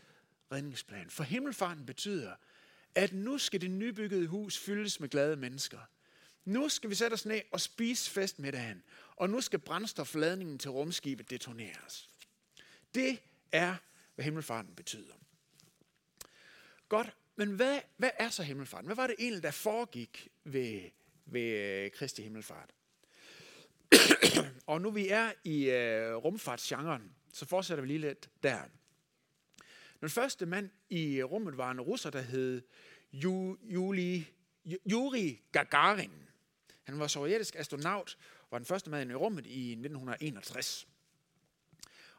redningsplan. 0.52 1.10
For 1.10 1.22
himmelfarten 1.22 1.86
betyder, 1.86 2.34
at 2.94 3.12
nu 3.12 3.38
skal 3.38 3.60
det 3.60 3.70
nybyggede 3.70 4.26
hus 4.26 4.58
fyldes 4.58 5.00
med 5.00 5.08
glade 5.08 5.36
mennesker. 5.36 5.80
Nu 6.44 6.68
skal 6.68 6.90
vi 6.90 6.94
sætte 6.94 7.14
os 7.14 7.26
ned 7.26 7.40
og 7.52 7.60
spise 7.60 8.10
festmiddagen, 8.10 8.82
og 9.16 9.30
nu 9.30 9.40
skal 9.40 9.58
brændstofladningen 9.58 10.58
til 10.58 10.70
rumskibet 10.70 11.30
detoneres. 11.30 12.09
Det 12.94 13.22
er, 13.52 13.76
hvad 14.14 14.24
himmelfarten 14.24 14.74
betyder. 14.74 15.14
Godt, 16.88 17.16
men 17.36 17.50
hvad, 17.50 17.80
hvad 17.96 18.10
er 18.18 18.28
så 18.28 18.42
himmelfarten? 18.42 18.86
Hvad 18.86 18.96
var 18.96 19.06
det 19.06 19.16
egentlig, 19.18 19.42
der 19.42 19.50
foregik 19.50 20.28
ved, 20.44 20.90
ved 21.26 21.42
øh, 21.42 21.90
Kristi 21.90 22.22
himmelfart? 22.22 22.74
og 24.66 24.80
nu 24.80 24.90
vi 24.90 25.08
er 25.08 25.32
i 25.44 25.70
øh, 25.70 26.14
rumfartsgenren, 26.14 27.14
så 27.32 27.46
fortsætter 27.46 27.82
vi 27.82 27.88
lige 27.88 27.98
lidt 27.98 28.30
der. 28.42 28.60
Den 30.00 30.10
første 30.10 30.46
mand 30.46 30.70
i 30.88 31.22
rummet 31.22 31.56
var 31.56 31.70
en 31.70 31.80
russer, 31.80 32.10
der 32.10 32.20
hed 32.20 32.62
Yuri, 33.14 34.26
Yuri 34.90 35.42
Gagarin. 35.52 36.12
Han 36.82 36.98
var 36.98 37.06
sovjetisk 37.06 37.56
astronaut, 37.56 38.18
var 38.50 38.58
den 38.58 38.66
første 38.66 38.90
mand 38.90 39.10
i 39.10 39.14
rummet 39.14 39.46
i 39.46 39.70
1961. 39.72 40.88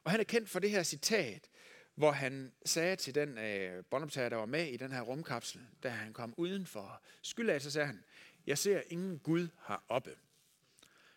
Og 0.03 0.12
han 0.12 0.20
er 0.20 0.24
kendt 0.24 0.50
for 0.50 0.60
det 0.60 0.70
her 0.70 0.84
citat, 0.84 1.50
hvor 1.96 2.12
han 2.12 2.51
sagde 2.65 2.96
til 2.96 3.15
den 3.15 3.38
øh, 3.38 3.84
båndoptager, 3.84 4.29
der 4.29 4.38
var 4.38 4.46
med 4.46 4.67
i 4.67 4.77
den 4.77 4.91
her 4.91 5.01
rumkapsel, 5.01 5.62
da 5.84 5.89
han 5.89 6.13
kom 6.13 6.34
udenfor 6.38 7.01
skyld 7.03 7.24
skyldag, 7.24 7.62
så 7.62 7.72
sagde 7.72 7.88
han, 7.88 8.03
jeg 8.48 8.58
ser 8.58 8.81
ingen 8.89 9.20
Gud 9.20 9.48
heroppe. 9.67 10.15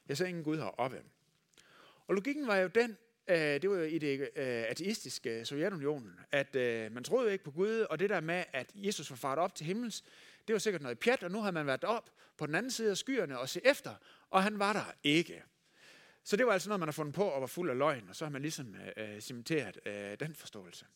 Jeg 0.09 0.17
ser 0.17 0.27
ingen 0.27 0.45
Gud 0.45 0.57
heroppe. 0.57 1.03
Og 2.07 2.15
logikken 2.15 2.47
var 2.47 2.57
jo 2.57 2.69
den, 2.69 2.97
øh, 3.29 3.37
det 3.37 3.71
var 3.71 3.77
jo 3.77 3.83
i 3.83 3.99
det 3.99 4.21
øh, 4.21 4.29
ateistiske 4.69 5.39
øh, 5.39 5.47
Sovjetunionen, 5.47 6.21
at 6.33 6.57
øh, 6.57 6.93
man 6.93 7.05
troede 7.05 7.33
ikke 7.33 7.45
på 7.45 7.51
Gud, 7.51 7.81
og 7.91 7.99
det 7.99 8.11
der 8.11 8.21
med, 8.21 8.45
at 8.53 8.71
Jesus 8.75 9.11
var 9.11 9.17
faret 9.17 9.39
op 9.39 9.55
til 9.55 9.67
himmels, 9.67 10.05
det 10.47 10.53
var 10.53 10.59
sikkert 10.59 10.83
noget 10.83 10.99
pjat, 10.99 11.23
og 11.23 11.31
nu 11.31 11.41
havde 11.41 11.53
man 11.53 11.67
været 11.67 11.85
op 11.85 12.11
på 12.37 12.47
den 12.47 12.55
anden 12.55 12.71
side 12.71 12.91
af 12.91 12.97
skyerne 12.97 13.39
og 13.39 13.49
se 13.49 13.61
efter, 13.65 13.95
og 14.31 14.43
han 14.43 14.59
var 14.59 14.73
der 14.73 14.93
ikke. 15.03 15.43
Så 16.25 16.37
det 16.37 16.47
var 16.47 16.53
altså 16.53 16.69
noget, 16.69 16.81
man 16.81 16.89
har 16.89 16.93
fundet 16.93 17.15
på 17.15 17.25
og 17.25 17.41
var 17.41 17.47
fuld 17.47 17.71
af 17.71 17.79
løgn, 17.79 18.09
og 18.09 18.17
så 18.17 18.25
har 18.25 18.31
man 18.31 18.43
ligesom 18.43 18.75
øh, 18.75 19.15
øh 19.15 19.21
cementeret 19.21 19.79
øh, 19.87 20.21
den 20.21 20.35
forståelse. 20.35 20.87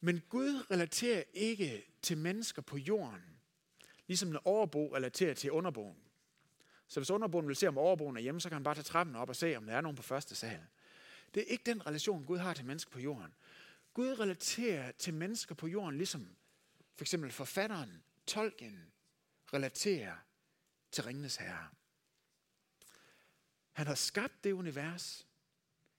Men 0.00 0.22
Gud 0.28 0.70
relaterer 0.70 1.22
ikke 1.32 1.84
til 2.02 2.18
mennesker 2.18 2.62
på 2.62 2.78
jorden, 2.78 3.22
ligesom 4.06 4.28
en 4.28 4.38
overbo 4.44 4.94
relaterer 4.94 5.34
til 5.34 5.50
underboen. 5.50 5.96
Så 6.88 7.00
hvis 7.00 7.10
underboen 7.10 7.48
vil 7.48 7.56
se, 7.56 7.68
om 7.68 7.78
overboen 7.78 8.16
er 8.16 8.20
hjemme, 8.20 8.40
så 8.40 8.48
kan 8.48 8.56
han 8.56 8.64
bare 8.64 8.74
tage 8.74 8.82
trappen 8.82 9.16
op 9.16 9.28
og 9.28 9.36
se, 9.36 9.56
om 9.56 9.66
der 9.66 9.76
er 9.76 9.80
nogen 9.80 9.96
på 9.96 10.02
første 10.02 10.34
sal. 10.34 10.60
Det 11.34 11.40
er 11.40 11.46
ikke 11.46 11.64
den 11.66 11.86
relation, 11.86 12.24
Gud 12.24 12.38
har 12.38 12.54
til 12.54 12.64
mennesker 12.64 12.90
på 12.90 13.00
jorden. 13.00 13.34
Gud 13.94 14.20
relaterer 14.20 14.92
til 14.92 15.14
mennesker 15.14 15.54
på 15.54 15.66
jorden, 15.66 15.96
ligesom 15.96 16.36
for 16.96 17.04
eksempel 17.04 17.30
forfatteren 17.30 18.02
Tolkien 18.26 18.92
relaterer 19.54 20.14
til 20.92 21.04
Ringenes 21.04 21.36
Herre. 21.36 21.68
Han 23.74 23.86
har 23.86 23.94
skabt 23.94 24.44
det 24.44 24.52
univers 24.52 25.26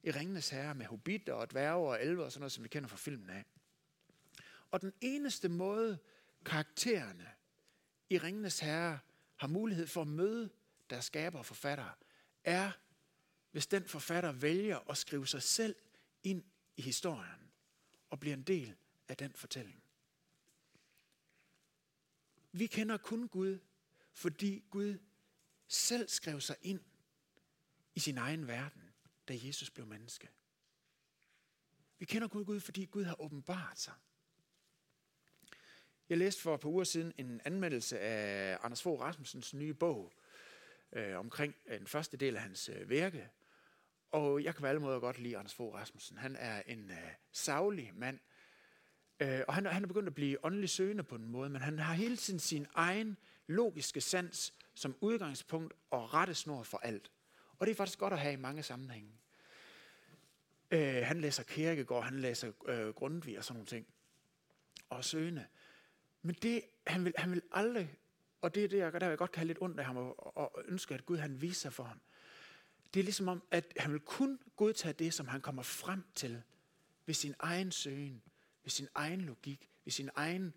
i 0.03 0.11
Ringenes 0.11 0.49
Herre 0.49 0.75
med 0.75 0.85
hobitter 0.85 1.33
og 1.33 1.51
dværge 1.51 1.87
og 1.87 2.03
elver 2.03 2.25
og 2.25 2.31
sådan 2.31 2.41
noget, 2.41 2.51
som 2.51 2.63
vi 2.63 2.69
kender 2.69 2.89
fra 2.89 2.97
filmen 2.97 3.29
af. 3.29 3.45
Og 4.71 4.81
den 4.81 4.93
eneste 5.01 5.49
måde, 5.49 5.97
karaktererne 6.45 7.31
i 8.09 8.17
Ringenes 8.17 8.59
Herre 8.59 8.99
har 9.35 9.47
mulighed 9.47 9.87
for 9.87 10.01
at 10.01 10.07
møde 10.07 10.49
deres 10.89 11.05
skaber 11.05 11.39
og 11.39 11.45
forfattere, 11.45 11.93
er, 12.43 12.71
hvis 13.51 13.67
den 13.67 13.87
forfatter 13.87 14.31
vælger 14.31 14.89
at 14.89 14.97
skrive 14.97 15.27
sig 15.27 15.43
selv 15.43 15.75
ind 16.23 16.43
i 16.77 16.81
historien 16.81 17.51
og 18.09 18.19
bliver 18.19 18.35
en 18.35 18.43
del 18.43 18.75
af 19.07 19.17
den 19.17 19.33
fortælling. 19.33 19.83
Vi 22.51 22.67
kender 22.67 22.97
kun 22.97 23.27
Gud, 23.27 23.59
fordi 24.13 24.63
Gud 24.69 24.99
selv 25.67 26.09
skrev 26.09 26.41
sig 26.41 26.55
ind 26.61 26.81
i 27.95 27.99
sin 27.99 28.17
egen 28.17 28.47
verden, 28.47 28.93
da 29.27 29.37
Jesus 29.43 29.69
blev 29.69 29.87
menneske. 29.87 30.29
Vi 31.99 32.05
kender 32.05 32.27
Gud, 32.27 32.45
Gud, 32.45 32.59
fordi 32.59 32.85
Gud 32.85 33.03
har 33.03 33.21
åbenbart 33.21 33.79
sig. 33.79 33.93
Jeg 36.09 36.17
læste 36.17 36.41
for 36.41 36.55
et 36.55 36.61
par 36.61 36.69
uger 36.69 36.83
siden 36.83 37.13
en 37.17 37.41
anmeldelse 37.45 37.99
af 37.99 38.57
Anders 38.61 38.81
Fogh 38.81 39.01
Rasmussens 39.01 39.53
nye 39.53 39.73
bog 39.73 40.13
øh, 40.91 41.19
omkring 41.19 41.55
øh, 41.65 41.79
den 41.79 41.87
første 41.87 42.17
del 42.17 42.35
af 42.35 42.41
hans 42.41 42.69
øh, 42.69 42.89
virke. 42.89 43.29
Og 44.11 44.43
jeg 44.43 44.55
kan 44.55 44.61
på 44.61 44.67
alle 44.67 44.81
måder 44.81 44.99
godt 44.99 45.19
lide 45.19 45.37
Anders 45.37 45.53
Fogh 45.53 45.75
Rasmussen. 45.75 46.17
Han 46.17 46.35
er 46.35 46.61
en 46.67 46.91
øh, 46.91 46.97
savlig 47.31 47.91
mand, 47.95 48.19
øh, 49.19 49.41
og 49.47 49.53
han, 49.53 49.65
han 49.65 49.83
er 49.83 49.87
begyndt 49.87 50.07
at 50.07 50.15
blive 50.15 50.45
åndelig 50.45 50.69
søgende 50.69 51.03
på 51.03 51.15
en 51.15 51.27
måde, 51.27 51.49
men 51.49 51.61
han 51.61 51.79
har 51.79 51.93
hele 51.93 52.17
tiden 52.17 52.39
sin 52.39 52.67
egen 52.73 53.17
logiske 53.47 54.01
sans 54.01 54.53
som 54.75 54.95
udgangspunkt 55.01 55.73
og 55.89 56.13
rettesnor 56.13 56.63
for 56.63 56.77
alt. 56.77 57.11
Og 57.59 57.67
det 57.67 57.71
er 57.71 57.75
faktisk 57.75 57.99
godt 57.99 58.13
at 58.13 58.19
have 58.19 58.33
i 58.33 58.37
mange 58.37 58.63
sammenhænge. 58.63 59.11
Øh, 60.71 61.03
han 61.03 61.21
læser 61.21 61.43
Kierkegaard, 61.43 62.03
han 62.03 62.19
læser 62.19 62.51
øh, 62.65 62.87
Grundtvig 62.87 63.37
og 63.37 63.43
sådan 63.43 63.55
nogle 63.55 63.67
ting. 63.67 63.87
Og 64.89 65.05
søgende. 65.05 65.45
Men 66.21 66.35
det, 66.41 66.61
han 66.87 67.05
vil, 67.05 67.13
han 67.17 67.31
vil 67.31 67.41
aldrig, 67.51 67.99
og 68.41 68.55
det 68.55 68.63
er 68.63 68.67
det, 68.67 68.77
jeg, 68.77 68.93
der 68.93 69.09
jeg 69.09 69.17
godt 69.17 69.31
kan 69.31 69.39
have 69.39 69.47
lidt 69.47 69.61
ondt 69.61 69.79
af 69.79 69.85
ham, 69.85 69.97
og, 69.97 70.37
og 70.37 70.63
ønske, 70.67 70.93
at 70.93 71.05
Gud 71.05 71.17
han 71.17 71.41
viser 71.41 71.69
for 71.69 71.83
ham. 71.83 72.01
Det 72.93 72.99
er 72.99 73.03
ligesom 73.03 73.27
om, 73.27 73.43
at 73.51 73.73
han 73.77 73.91
vil 73.91 73.99
kun 73.99 74.39
godtage 74.55 74.93
det, 74.93 75.13
som 75.13 75.27
han 75.27 75.41
kommer 75.41 75.63
frem 75.63 76.03
til 76.15 76.43
ved 77.05 77.13
sin 77.13 77.35
egen 77.39 77.71
søgen, 77.71 78.21
ved 78.63 78.69
sin 78.69 78.87
egen 78.95 79.21
logik, 79.21 79.69
ved 79.83 79.91
sin 79.91 80.09
egen 80.15 80.53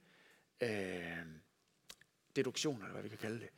øh, 0.61 1.27
deduktion, 2.37 2.77
eller 2.77 2.93
hvad 2.93 3.03
vi 3.03 3.09
kan 3.09 3.19
kalde 3.19 3.41
det. 3.41 3.51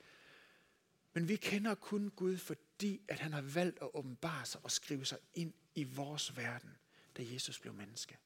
Men 1.13 1.29
vi 1.29 1.37
kender 1.37 1.75
kun 1.75 2.13
Gud, 2.17 2.37
fordi 2.37 3.01
at 3.09 3.19
han 3.19 3.33
har 3.33 3.41
valgt 3.41 3.79
at 3.83 3.89
åbenbare 3.95 4.47
sig 4.47 4.61
og 4.65 4.71
skrive 4.71 5.05
sig 5.05 5.19
ind 5.35 5.53
i 5.75 5.85
vores 5.85 6.37
verden, 6.37 6.71
da 7.17 7.23
Jesus 7.33 7.59
blev 7.59 7.75
menneske. 7.75 8.17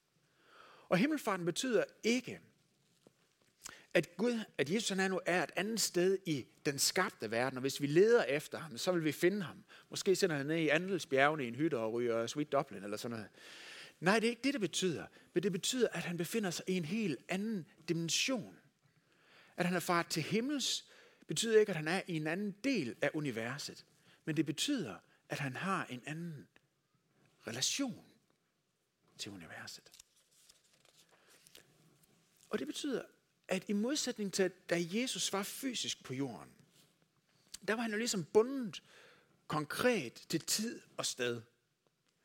Og 0.88 0.98
himmelfarten 0.98 1.46
betyder 1.46 1.84
ikke, 2.02 2.40
at, 3.94 4.16
Gud, 4.16 4.40
at 4.58 4.70
Jesus 4.70 4.88
han 4.88 5.00
er 5.00 5.08
nu 5.08 5.20
er 5.26 5.42
et 5.42 5.50
andet 5.56 5.80
sted 5.80 6.18
i 6.26 6.46
den 6.66 6.78
skabte 6.78 7.30
verden, 7.30 7.56
og 7.56 7.60
hvis 7.60 7.80
vi 7.80 7.86
leder 7.86 8.24
efter 8.24 8.58
ham, 8.58 8.78
så 8.78 8.92
vil 8.92 9.04
vi 9.04 9.12
finde 9.12 9.42
ham. 9.42 9.64
Måske 9.90 10.16
sender 10.16 10.36
han 10.36 10.46
ned 10.46 10.56
i 10.56 10.68
Andelsbjergene 10.68 11.44
i 11.44 11.48
en 11.48 11.54
hytte 11.54 11.78
og 11.78 11.92
ryger 11.92 12.26
Sweet 12.26 12.52
Dublin 12.52 12.84
eller 12.84 12.96
sådan 12.96 13.16
noget. 13.16 13.28
Nej, 14.00 14.18
det 14.18 14.26
er 14.26 14.30
ikke 14.30 14.42
det, 14.44 14.52
det 14.52 14.60
betyder. 14.60 15.06
Men 15.34 15.42
det 15.42 15.52
betyder, 15.52 15.88
at 15.92 16.04
han 16.04 16.16
befinder 16.16 16.50
sig 16.50 16.64
i 16.68 16.72
en 16.72 16.84
helt 16.84 17.18
anden 17.28 17.66
dimension. 17.88 18.56
At 19.56 19.66
han 19.66 19.76
er 19.76 19.80
faret 19.80 20.06
til 20.06 20.22
himmels, 20.22 20.84
betyder 21.26 21.60
ikke, 21.60 21.70
at 21.70 21.76
han 21.76 21.88
er 21.88 22.02
i 22.06 22.16
en 22.16 22.26
anden 22.26 22.54
del 22.64 22.96
af 23.02 23.10
universet. 23.14 23.86
Men 24.24 24.36
det 24.36 24.46
betyder, 24.46 24.96
at 25.28 25.38
han 25.38 25.56
har 25.56 25.84
en 25.84 26.02
anden 26.06 26.48
relation 27.46 28.04
til 29.18 29.32
universet. 29.32 29.90
Og 32.50 32.58
det 32.58 32.66
betyder, 32.66 33.02
at 33.48 33.64
i 33.68 33.72
modsætning 33.72 34.32
til, 34.32 34.50
da 34.70 34.76
Jesus 34.92 35.32
var 35.32 35.42
fysisk 35.42 36.04
på 36.04 36.14
jorden, 36.14 36.50
der 37.68 37.74
var 37.74 37.82
han 37.82 37.90
jo 37.90 37.96
ligesom 37.96 38.24
bundet 38.24 38.82
konkret 39.46 40.12
til 40.12 40.40
tid 40.40 40.80
og 40.96 41.06
sted. 41.06 41.42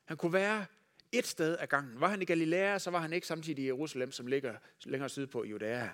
Han 0.06 0.18
kunne 0.18 0.34
være 0.34 0.66
et 1.12 1.28
sted 1.28 1.58
ad 1.60 1.68
gangen. 1.68 2.00
Var 2.00 2.08
han 2.08 2.22
i 2.22 2.26
Galilea, 2.26 2.80
så 2.80 2.92
var 2.92 3.00
han 3.00 3.14
ikke 3.14 3.28
samtidig 3.28 3.64
i 3.64 3.68
Jerusalem, 3.68 4.12
som 4.12 4.28
ligger 4.28 4.58
længere 4.84 5.10
sydpå 5.10 5.44
i 5.44 5.50
Judæa. 5.50 5.90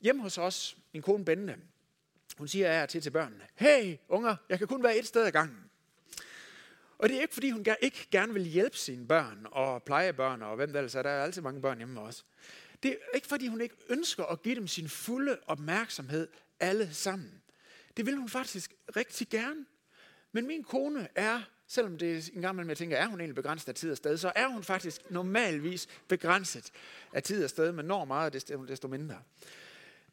Hjemme 0.00 0.22
hos 0.22 0.38
os, 0.38 0.76
min 0.92 1.02
kone 1.02 1.24
Bente, 1.24 1.56
hun 2.40 2.48
siger 2.48 2.70
af 2.70 2.88
til 2.88 3.02
til 3.02 3.10
børnene, 3.10 3.44
hey 3.54 3.96
unger, 4.08 4.36
jeg 4.48 4.58
kan 4.58 4.66
kun 4.66 4.82
være 4.82 4.96
et 4.96 5.06
sted 5.06 5.26
ad 5.26 5.32
gangen. 5.32 5.70
Og 6.98 7.08
det 7.08 7.16
er 7.16 7.20
ikke, 7.20 7.34
fordi 7.34 7.50
hun 7.50 7.66
ikke 7.80 8.08
gerne 8.10 8.32
vil 8.32 8.42
hjælpe 8.42 8.76
sine 8.76 9.06
børn 9.06 9.46
og 9.50 9.82
pleje 9.82 10.12
børn, 10.12 10.42
og 10.42 10.56
hvem 10.56 10.72
der 10.72 10.78
ellers 10.78 10.94
er. 10.94 11.02
Der 11.02 11.10
er 11.10 11.22
altid 11.22 11.42
mange 11.42 11.62
børn 11.62 11.76
hjemme 11.76 12.00
også. 12.00 12.22
Det 12.82 12.90
er 12.90 12.96
ikke, 13.14 13.26
fordi 13.26 13.46
hun 13.46 13.60
ikke 13.60 13.74
ønsker 13.88 14.24
at 14.24 14.42
give 14.42 14.54
dem 14.54 14.66
sin 14.66 14.88
fulde 14.88 15.38
opmærksomhed 15.46 16.28
alle 16.60 16.94
sammen. 16.94 17.42
Det 17.96 18.06
vil 18.06 18.16
hun 18.16 18.28
faktisk 18.28 18.74
rigtig 18.96 19.28
gerne. 19.28 19.64
Men 20.32 20.46
min 20.46 20.64
kone 20.64 21.08
er, 21.14 21.42
selvom 21.66 21.98
det 21.98 22.16
er 22.18 22.30
en 22.34 22.42
gang 22.42 22.54
imellem, 22.54 22.68
jeg 22.68 22.76
tænker, 22.76 22.96
er 22.96 23.06
hun 23.06 23.20
egentlig 23.20 23.34
begrænset 23.34 23.68
af 23.68 23.74
tid 23.74 23.90
og 23.90 23.96
sted, 23.96 24.16
så 24.16 24.32
er 24.34 24.48
hun 24.48 24.62
faktisk 24.62 25.10
normalvis 25.10 25.88
begrænset 26.08 26.70
af 27.12 27.22
tid 27.22 27.44
og 27.44 27.50
sted, 27.50 27.72
men 27.72 27.84
når 27.84 28.04
meget, 28.04 28.32
desto 28.68 28.88
mindre. 28.88 29.22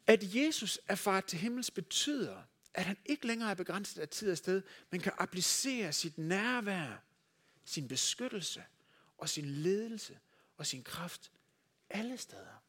At 0.07 0.35
Jesus 0.35 0.79
er 0.87 0.95
far 0.95 1.21
til 1.21 1.39
himmels 1.39 1.71
betyder, 1.71 2.43
at 2.73 2.85
han 2.85 2.97
ikke 3.05 3.27
længere 3.27 3.51
er 3.51 3.55
begrænset 3.55 4.01
af 4.01 4.09
tid 4.09 4.31
og 4.31 4.37
sted, 4.37 4.61
men 4.91 5.01
kan 5.01 5.11
applicere 5.17 5.93
sit 5.93 6.17
nærvær, 6.17 7.03
sin 7.65 7.87
beskyttelse 7.87 8.63
og 9.17 9.29
sin 9.29 9.45
ledelse 9.45 10.19
og 10.57 10.65
sin 10.65 10.83
kraft 10.83 11.31
alle 11.89 12.17
steder. 12.17 12.63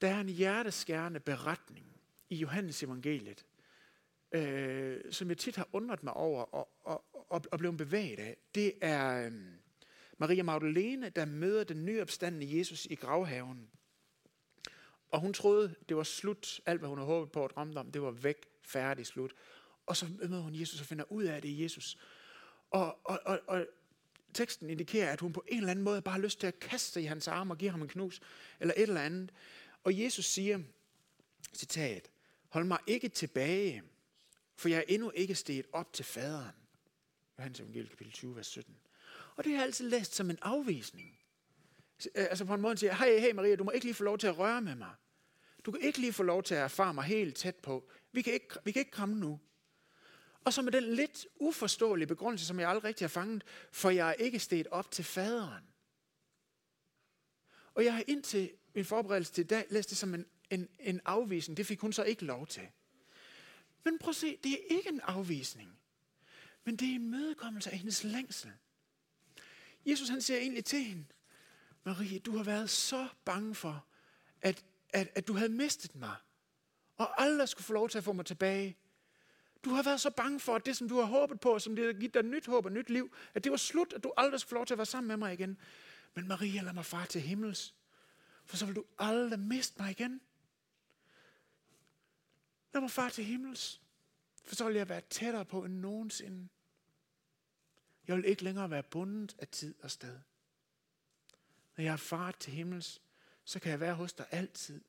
Der 0.00 0.08
er 0.08 0.20
en 0.20 0.28
hjerteskærende 0.28 1.20
beretning 1.20 1.86
i 2.28 2.36
Johannes 2.36 2.82
evangeliet, 2.82 3.46
øh, 4.32 5.12
som 5.12 5.28
jeg 5.28 5.38
tit 5.38 5.56
har 5.56 5.68
undret 5.72 6.02
mig 6.02 6.14
over 6.14 6.42
og, 6.42 6.68
og, 6.84 7.04
og, 7.30 7.44
og 7.52 7.58
blevet 7.58 7.76
bevæget 7.76 8.18
af. 8.18 8.36
Det 8.54 8.72
er 8.80 9.26
øh, 9.26 9.32
Maria 10.18 10.42
Magdalene, 10.42 11.08
der 11.08 11.24
møder 11.24 11.64
den 11.64 11.84
nyopstandende 11.84 12.58
Jesus 12.58 12.86
i 12.86 12.94
gravhaven. 12.94 13.68
Og 15.10 15.20
hun 15.20 15.32
troede, 15.32 15.74
det 15.88 15.96
var 15.96 16.02
slut. 16.02 16.60
Alt, 16.66 16.80
hvad 16.80 16.88
hun 16.88 16.98
havde 16.98 17.06
håbet 17.06 17.32
på 17.32 17.42
og 17.42 17.50
drømt 17.50 17.78
om, 17.78 17.92
det 17.92 18.02
var 18.02 18.10
væk, 18.10 18.36
færdig, 18.62 19.06
slut. 19.06 19.32
Og 19.86 19.96
så 19.96 20.06
møder 20.18 20.42
hun 20.42 20.54
Jesus 20.54 20.80
og 20.80 20.86
finder 20.86 21.12
ud 21.12 21.24
af, 21.24 21.36
at 21.36 21.42
det 21.42 21.50
er 21.50 21.62
Jesus. 21.62 21.98
Og, 22.70 22.98
og, 23.04 23.20
og, 23.24 23.40
og 23.46 23.66
teksten 24.34 24.70
indikerer, 24.70 25.12
at 25.12 25.20
hun 25.20 25.32
på 25.32 25.44
en 25.48 25.58
eller 25.58 25.70
anden 25.70 25.84
måde 25.84 26.02
bare 26.02 26.12
har 26.12 26.20
lyst 26.20 26.40
til 26.40 26.46
at 26.46 26.58
kaste 26.58 26.92
sig 26.92 27.02
i 27.02 27.06
hans 27.06 27.28
arme 27.28 27.54
og 27.54 27.58
give 27.58 27.70
ham 27.70 27.82
en 27.82 27.88
knus, 27.88 28.20
eller 28.60 28.74
et 28.76 28.82
eller 28.82 29.00
andet. 29.00 29.32
Og 29.84 29.98
Jesus 30.00 30.24
siger, 30.24 30.60
citat, 31.54 32.10
hold 32.48 32.64
mig 32.64 32.78
ikke 32.86 33.08
tilbage, 33.08 33.82
for 34.56 34.68
jeg 34.68 34.78
er 34.78 34.84
endnu 34.88 35.10
ikke 35.10 35.34
steget 35.34 35.66
op 35.72 35.92
til 35.92 36.04
faderen. 36.04 36.56
Johannes 37.38 37.60
evangelie 37.60 37.88
kapitel 37.88 38.12
20, 38.12 38.36
vers 38.36 38.46
17. 38.46 38.76
Og 39.36 39.44
det 39.44 39.52
har 39.52 39.58
jeg 39.58 39.66
altid 39.66 39.88
læst 39.88 40.14
som 40.14 40.30
en 40.30 40.38
afvisning. 40.42 41.18
Øh, 42.14 42.26
altså 42.30 42.44
på 42.44 42.54
en 42.54 42.60
måde 42.60 42.78
siger, 42.78 42.94
hey, 42.94 43.20
hey 43.20 43.32
Maria, 43.32 43.56
du 43.56 43.64
må 43.64 43.70
ikke 43.70 43.86
lige 43.86 43.94
få 43.94 44.04
lov 44.04 44.18
til 44.18 44.26
at 44.26 44.38
røre 44.38 44.62
med 44.62 44.74
mig. 44.74 44.94
Du 45.64 45.70
kan 45.70 45.80
ikke 45.80 45.98
lige 45.98 46.12
få 46.12 46.22
lov 46.22 46.42
til 46.42 46.54
at 46.54 46.62
erfare 46.62 46.94
mig 46.94 47.04
helt 47.04 47.36
tæt 47.36 47.54
på. 47.54 47.90
Vi 48.12 48.22
kan 48.22 48.32
ikke, 48.32 48.48
vi 48.64 48.72
kan 48.72 48.80
ikke 48.80 48.90
komme 48.90 49.14
nu. 49.14 49.40
Og 50.44 50.52
så 50.52 50.62
med 50.62 50.72
den 50.72 50.94
lidt 50.94 51.26
uforståelige 51.40 52.06
begrundelse, 52.06 52.46
som 52.46 52.60
jeg 52.60 52.68
aldrig 52.68 52.84
rigtig 52.84 53.04
har 53.04 53.08
fanget, 53.08 53.44
for 53.72 53.90
jeg 53.90 54.08
er 54.08 54.12
ikke 54.12 54.38
stedt 54.38 54.66
op 54.66 54.90
til 54.90 55.04
faderen. 55.04 55.64
Og 57.74 57.84
jeg 57.84 57.94
har 57.94 58.04
indtil 58.06 58.50
min 58.74 58.84
forberedelse 58.84 59.32
til 59.32 59.44
i 59.44 59.46
dag 59.46 59.66
læst 59.70 59.90
det 59.90 59.98
som 59.98 60.14
en, 60.14 60.26
en, 60.50 60.68
en 60.80 61.00
afvisning. 61.04 61.56
Det 61.56 61.66
fik 61.66 61.80
hun 61.80 61.92
så 61.92 62.02
ikke 62.02 62.24
lov 62.24 62.46
til. 62.46 62.68
Men 63.84 63.98
prøv 63.98 64.10
at 64.10 64.16
se, 64.16 64.36
det 64.44 64.52
er 64.52 64.76
ikke 64.76 64.88
en 64.88 65.00
afvisning. 65.00 65.78
Men 66.64 66.76
det 66.76 66.90
er 66.90 66.94
en 66.94 67.10
mødekommelse 67.10 67.70
af 67.70 67.78
hendes 67.78 68.04
længsel. 68.04 68.52
Jesus 69.86 70.08
han 70.08 70.22
siger 70.22 70.38
egentlig 70.38 70.64
til 70.64 70.84
hende, 70.84 71.04
Marie, 71.84 72.18
du 72.18 72.36
har 72.36 72.44
været 72.44 72.70
så 72.70 73.08
bange 73.24 73.54
for, 73.54 73.86
at, 74.42 74.64
at, 74.88 75.08
at 75.14 75.28
du 75.28 75.32
havde 75.32 75.52
mistet 75.52 75.94
mig, 75.94 76.16
og 76.96 77.22
aldrig 77.22 77.48
skulle 77.48 77.64
få 77.64 77.72
lov 77.72 77.88
til 77.88 77.98
at 77.98 78.04
få 78.04 78.12
mig 78.12 78.26
tilbage. 78.26 78.76
Du 79.64 79.70
har 79.70 79.82
været 79.82 80.00
så 80.00 80.10
bange 80.10 80.40
for, 80.40 80.56
at 80.56 80.66
det, 80.66 80.76
som 80.76 80.88
du 80.88 80.96
har 80.96 81.04
håbet 81.04 81.40
på, 81.40 81.58
som 81.58 81.76
det 81.76 81.86
har 81.86 81.92
givet 81.92 82.14
dig 82.14 82.22
nyt 82.22 82.46
håb 82.46 82.64
og 82.64 82.72
nyt 82.72 82.90
liv, 82.90 83.14
at 83.34 83.44
det 83.44 83.50
var 83.50 83.56
slut, 83.56 83.92
at 83.92 84.02
du 84.02 84.12
aldrig 84.16 84.40
skulle 84.40 84.48
få 84.48 84.54
lov 84.54 84.66
til 84.66 84.74
at 84.74 84.78
være 84.78 84.86
sammen 84.86 85.08
med 85.08 85.16
mig 85.16 85.32
igen. 85.32 85.58
Men 86.14 86.28
Maria, 86.28 86.62
lad 86.62 86.72
mig 86.72 86.84
far 86.84 87.04
til 87.04 87.20
himmels, 87.20 87.74
for 88.44 88.56
så 88.56 88.66
vil 88.66 88.76
du 88.76 88.84
aldrig 88.98 89.38
miste 89.38 89.82
mig 89.82 89.90
igen. 89.90 90.20
Lad 92.74 92.80
mig 92.80 92.90
far 92.90 93.08
til 93.08 93.24
himmels, 93.24 93.80
for 94.44 94.54
så 94.54 94.64
vil 94.64 94.74
jeg 94.74 94.88
være 94.88 95.00
tættere 95.00 95.44
på 95.44 95.64
end 95.64 95.74
nogensinde. 95.74 96.48
Jeg 98.08 98.16
vil 98.16 98.24
ikke 98.24 98.44
længere 98.44 98.70
være 98.70 98.82
bundet 98.82 99.36
af 99.38 99.48
tid 99.48 99.74
og 99.82 99.90
sted. 99.90 100.18
Når 101.76 101.84
jeg 101.84 101.92
er 101.92 101.96
far 101.96 102.30
til 102.30 102.52
himmels, 102.52 103.02
så 103.44 103.60
kan 103.60 103.70
jeg 103.70 103.80
være 103.80 103.94
hos 103.94 104.12
dig 104.12 104.26
altid. 104.30 104.80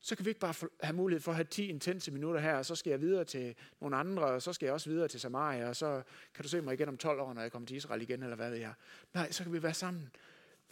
Så 0.00 0.16
kan 0.16 0.24
vi 0.24 0.30
ikke 0.30 0.40
bare 0.40 0.68
have 0.82 0.96
mulighed 0.96 1.22
for 1.22 1.32
at 1.32 1.36
have 1.36 1.44
10 1.44 1.68
intense 1.68 2.10
minutter 2.10 2.40
her, 2.40 2.56
og 2.56 2.66
så 2.66 2.74
skal 2.74 2.90
jeg 2.90 3.00
videre 3.00 3.24
til 3.24 3.54
nogle 3.80 3.96
andre, 3.96 4.22
og 4.22 4.42
så 4.42 4.52
skal 4.52 4.66
jeg 4.66 4.72
også 4.72 4.90
videre 4.90 5.08
til 5.08 5.20
Samaria, 5.20 5.68
og 5.68 5.76
så 5.76 6.02
kan 6.34 6.42
du 6.42 6.48
se 6.48 6.60
mig 6.60 6.74
igen 6.74 6.88
om 6.88 6.96
12 6.96 7.20
år, 7.20 7.32
når 7.32 7.42
jeg 7.42 7.52
kommer 7.52 7.66
til 7.66 7.76
Israel 7.76 8.02
igen, 8.02 8.22
eller 8.22 8.36
hvad 8.36 8.50
ved 8.50 8.58
jeg. 8.58 8.74
Nej, 9.14 9.30
så 9.30 9.42
kan 9.42 9.52
vi 9.52 9.62
være 9.62 9.74
sammen 9.74 10.10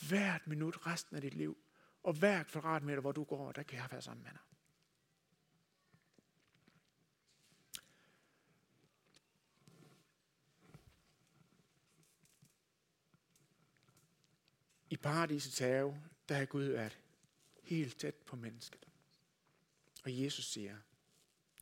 hvert 0.09 0.47
minut 0.47 0.87
resten 0.87 1.17
af 1.17 1.23
dit 1.23 1.35
liv. 1.35 1.59
Og 2.03 2.13
hver 2.13 2.43
kvadratmeter, 2.43 3.01
hvor 3.01 3.13
du 3.13 3.25
går, 3.25 3.53
der 3.53 3.63
kan 3.63 3.79
jeg 3.79 3.89
være 3.91 4.03
sammen 4.03 4.23
med 4.23 4.31
dig. 4.31 4.52
Paradisets 15.03 15.59
have, 15.59 16.03
der 16.29 16.37
er 16.37 16.45
Gud 16.45 16.65
været 16.65 16.99
helt 17.63 17.99
tæt 17.99 18.15
på 18.15 18.37
mennesket. 18.37 18.87
Og 20.05 20.23
Jesus 20.23 20.45
siger, 20.47 20.79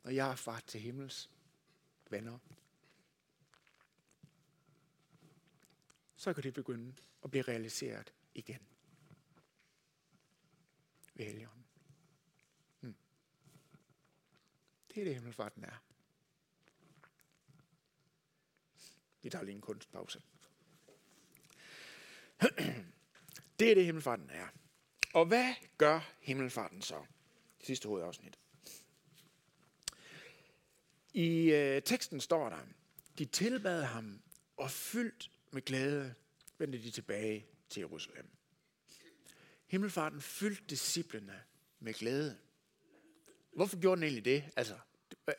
og 0.02 0.14
jeg 0.14 0.30
er 0.30 0.36
far 0.36 0.60
til 0.60 0.80
himmels 0.80 1.30
venner, 2.10 2.38
så 6.16 6.32
kan 6.32 6.42
det 6.42 6.54
begynde 6.54 6.94
at 7.24 7.30
blive 7.30 7.42
realiseret 7.42 8.12
igen. 8.34 8.60
Ved 11.14 11.24
Helligånden. 11.24 11.64
Hmm. 12.80 12.94
Det 14.88 15.00
er 15.00 15.04
det, 15.04 15.14
himmelfarten 15.14 15.64
er. 15.64 15.82
Vi 19.22 19.30
tager 19.30 19.44
lige 19.44 19.54
en 19.54 19.60
kunstpause. 19.60 20.22
Det 23.60 23.70
er 23.70 23.74
det, 23.74 23.84
himmelfarten 23.84 24.30
er. 24.30 24.46
Og 25.14 25.26
hvad 25.26 25.54
gør 25.78 26.12
himmelfarten 26.20 26.82
så? 26.82 27.04
Det 27.58 27.66
sidste 27.66 27.88
hovedafsnit. 27.88 28.38
I 31.14 31.52
øh, 31.52 31.82
teksten 31.82 32.20
står 32.20 32.48
der, 32.48 32.58
de 33.18 33.24
tilbad 33.24 33.82
ham, 33.82 34.20
og 34.56 34.70
fyldt 34.70 35.30
med 35.50 35.62
glæde 35.62 36.14
vendte 36.58 36.82
de 36.82 36.90
tilbage 36.90 37.46
til 37.68 37.80
Jerusalem. 37.80 38.30
Himmelfarten 39.66 40.20
fyldte 40.20 40.64
disciplene 40.70 41.42
med 41.80 41.94
glæde. 41.94 42.38
Hvorfor 43.52 43.80
gjorde 43.80 43.96
den 43.96 44.04
egentlig 44.04 44.24
det? 44.24 44.44
Altså, 44.56 44.78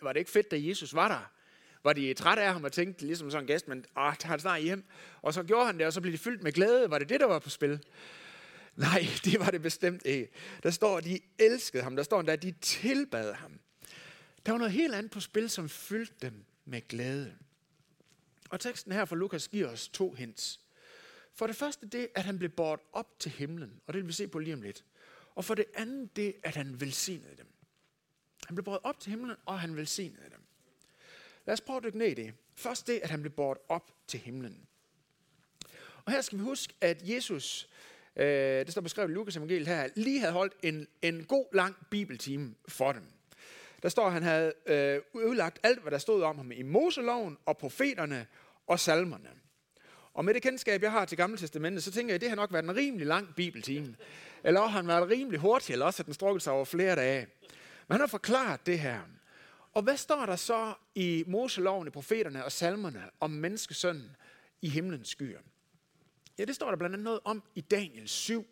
var 0.02 0.14
det 0.14 0.20
ikke 0.20 0.32
fedt, 0.32 0.52
da 0.52 0.58
Jesus 0.60 0.94
var 0.94 1.08
der? 1.08 1.41
Var 1.84 1.94
de 1.94 2.14
trætte 2.14 2.44
af 2.44 2.54
ham 2.54 2.64
og 2.64 2.72
tænkte, 2.72 3.06
ligesom 3.06 3.32
sådan 3.32 3.44
en 3.44 3.48
gæst, 3.48 3.68
men 3.68 3.86
åh, 3.98 4.16
tager 4.20 4.30
han 4.30 4.40
snart 4.40 4.62
hjem? 4.62 4.84
Og 5.22 5.34
så 5.34 5.44
gjorde 5.44 5.66
han 5.66 5.78
det, 5.78 5.88
og 5.88 5.94
så 5.94 6.02
blev 6.02 6.14
de 6.14 6.18
fyldt 6.18 6.44
med 6.44 6.52
glæde. 6.52 6.90
Var 6.90 7.00
det 7.00 7.10
det, 7.10 7.20
der 7.20 7.26
var 7.26 7.40
på 7.40 7.50
spil? 7.50 7.84
Nej, 8.76 9.06
det 9.26 9.40
var 9.40 9.52
det 9.52 9.62
bestemt 9.62 10.06
ikke. 10.06 10.32
Der 10.64 10.72
står, 10.72 10.98
at 10.98 11.04
de 11.04 11.20
elskede 11.40 11.84
ham. 11.84 11.96
Der 11.96 12.04
står 12.04 12.20
at 12.32 12.44
de 12.44 12.52
tilbad 12.62 13.34
ham. 13.34 13.60
Der 14.46 14.52
var 14.52 14.60
noget 14.60 14.74
helt 14.74 14.96
andet 14.96 15.12
på 15.12 15.20
spil, 15.20 15.50
som 15.50 15.70
fyldte 15.70 16.16
dem 16.22 16.46
med 16.66 16.88
glæde. 16.88 17.34
Og 18.50 18.60
teksten 18.60 18.92
her 18.92 19.06
fra 19.06 19.16
Lukas 19.16 19.48
giver 19.48 19.68
os 19.68 19.88
to 19.88 20.14
hints. 20.14 20.60
For 21.34 21.48
det 21.48 21.56
første 21.56 21.88
det, 21.88 22.08
at 22.16 22.24
han 22.24 22.38
blev 22.38 22.50
båret 22.50 22.80
op 22.94 23.20
til 23.20 23.32
himlen, 23.32 23.82
og 23.88 23.94
det 23.94 24.02
vil 24.02 24.08
vi 24.08 24.14
se 24.14 24.28
på 24.28 24.40
lige 24.40 24.54
om 24.54 24.62
lidt. 24.62 24.84
Og 25.36 25.46
for 25.46 25.56
det 25.56 25.66
andet 25.76 26.16
det, 26.16 26.36
at 26.44 26.56
han 26.56 26.82
velsignede 26.82 27.38
dem. 27.38 27.48
Han 28.46 28.56
blev 28.56 28.64
båret 28.64 28.80
op 28.84 29.00
til 29.00 29.10
himlen, 29.10 29.36
og 29.46 29.60
han 29.60 29.76
velsignede 29.76 30.30
dem. 30.32 30.41
Lad 31.46 31.54
os 31.54 31.62
prøve 31.62 31.78
at 31.78 31.84
dykke 31.84 31.98
ned 31.98 32.08
i 32.08 32.14
det. 32.14 32.34
Først 32.56 32.88
det, 32.88 33.00
at 33.04 33.10
han 33.10 33.22
blev 33.22 33.32
båret 33.32 33.58
op 33.70 33.92
til 34.08 34.20
himlen. 34.20 34.68
Og 36.06 36.12
her 36.12 36.22
skal 36.22 36.38
vi 36.38 36.44
huske, 36.44 36.74
at 36.82 37.02
Jesus, 37.04 37.70
øh, 38.16 38.26
det 38.26 38.72
står 38.72 38.82
beskrevet 38.82 39.10
i 39.10 39.14
Lukas 39.14 39.36
evangeliet 39.36 39.68
her, 39.68 39.90
lige 39.96 40.20
havde 40.20 40.34
holdt 40.34 40.54
en, 40.64 40.88
en 41.02 41.26
god 41.26 41.46
lang 41.54 41.76
bibeltime 41.90 42.56
for 42.68 42.92
dem. 42.92 43.04
Der 43.84 43.90
står, 43.90 44.06
at 44.06 44.14
han 44.14 44.24
havde 44.24 44.54
øh, 44.66 45.02
udlagt 45.14 45.60
alt, 45.64 45.82
hvad 45.82 45.92
der 45.92 45.98
stod 45.98 46.24
om 46.24 46.38
ham 46.38 46.52
i 46.52 46.62
Moseloven 46.62 47.38
og 47.46 47.58
profeterne 47.58 48.28
og 48.68 48.80
salmerne. 48.80 49.30
Og 50.14 50.26
med 50.26 50.34
det 50.34 50.42
kendskab, 50.42 50.84
jeg 50.84 50.92
har 50.92 51.06
til 51.06 51.18
Gamle 51.18 51.38
Testamentet, 51.38 51.84
så 51.84 51.92
tænker 51.92 52.14
jeg, 52.14 52.16
at 52.16 52.22
det 52.22 52.30
har 52.30 52.36
nok 52.36 52.54
været 52.54 52.64
en 52.64 52.76
rimelig 52.76 53.08
lang 53.08 53.36
bibeltime. 53.36 53.96
Eller 54.44 54.62
har 54.62 54.68
han 54.68 54.88
været 54.88 55.10
rimelig 55.10 55.40
hurtig, 55.40 55.74
eller 55.74 55.86
også 55.86 56.00
har 56.00 56.04
den 56.04 56.14
strukket 56.14 56.42
sig 56.42 56.54
over 56.54 56.66
flere 56.66 56.96
dage. 56.96 57.28
Men 57.88 57.94
han 57.94 58.00
har 58.00 58.08
forklaret 58.08 58.66
det 58.66 58.80
her. 58.80 59.00
Og 59.74 59.82
hvad 59.82 59.98
står 59.98 60.26
der 60.26 60.36
så 60.36 60.74
i 60.96 61.24
Moselovene, 61.28 61.92
profeterne 61.92 62.46
og 62.46 62.52
salmerne 62.52 63.10
om 63.20 63.32
menneskesønnen 63.32 64.16
i 64.62 64.70
himlens 64.70 65.10
skyer? 65.10 65.40
Ja, 66.38 66.46
det 66.46 66.56
står 66.56 66.70
der 66.70 66.78
blandt 66.78 66.94
andet 66.94 67.04
noget 67.04 67.20
om 67.24 67.44
i 67.56 67.62
Daniel 67.62 68.08
7, 68.08 68.48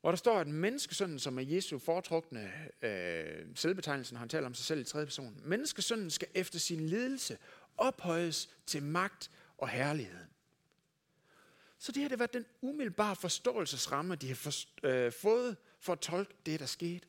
hvor 0.00 0.10
der 0.10 0.16
står, 0.16 0.38
at 0.38 0.46
menneskesønnen, 0.46 1.18
som 1.18 1.38
er 1.38 1.42
Jesu 1.42 1.78
foretrukne 1.78 2.52
øh, 2.82 3.46
selvbetegnelsen, 3.54 4.16
han 4.16 4.28
taler 4.28 4.46
om 4.46 4.54
sig 4.54 4.66
selv 4.66 4.80
i 4.80 4.84
tredje 4.84 5.06
person, 5.06 5.40
menneskesønnen 5.44 6.10
skal 6.10 6.28
efter 6.34 6.58
sin 6.58 6.86
lidelse 6.86 7.38
ophøjes 7.76 8.48
til 8.66 8.82
magt 8.82 9.30
og 9.58 9.68
herlighed. 9.68 10.24
Så 11.78 11.92
det 11.92 12.02
har 12.02 12.08
det 12.08 12.18
været 12.18 12.32
den 12.32 12.44
umiddelbare 12.60 13.16
forståelsesramme, 13.16 14.14
de 14.14 14.28
har 14.28 14.34
forst- 14.34 14.86
øh, 14.86 15.12
fået 15.12 15.56
for 15.80 15.92
at 15.92 16.00
tolke 16.00 16.34
det, 16.46 16.60
der 16.60 16.66
skete. 16.66 17.06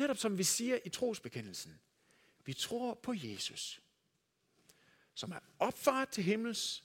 Netop 0.00 0.16
som 0.16 0.38
vi 0.38 0.44
siger 0.44 0.78
i 0.84 0.88
trosbekendelsen. 0.88 1.80
Vi 2.44 2.52
tror 2.52 2.94
på 2.94 3.14
Jesus, 3.16 3.82
som 5.14 5.32
er 5.32 5.38
opfart 5.58 6.08
til 6.08 6.24
himmels, 6.24 6.84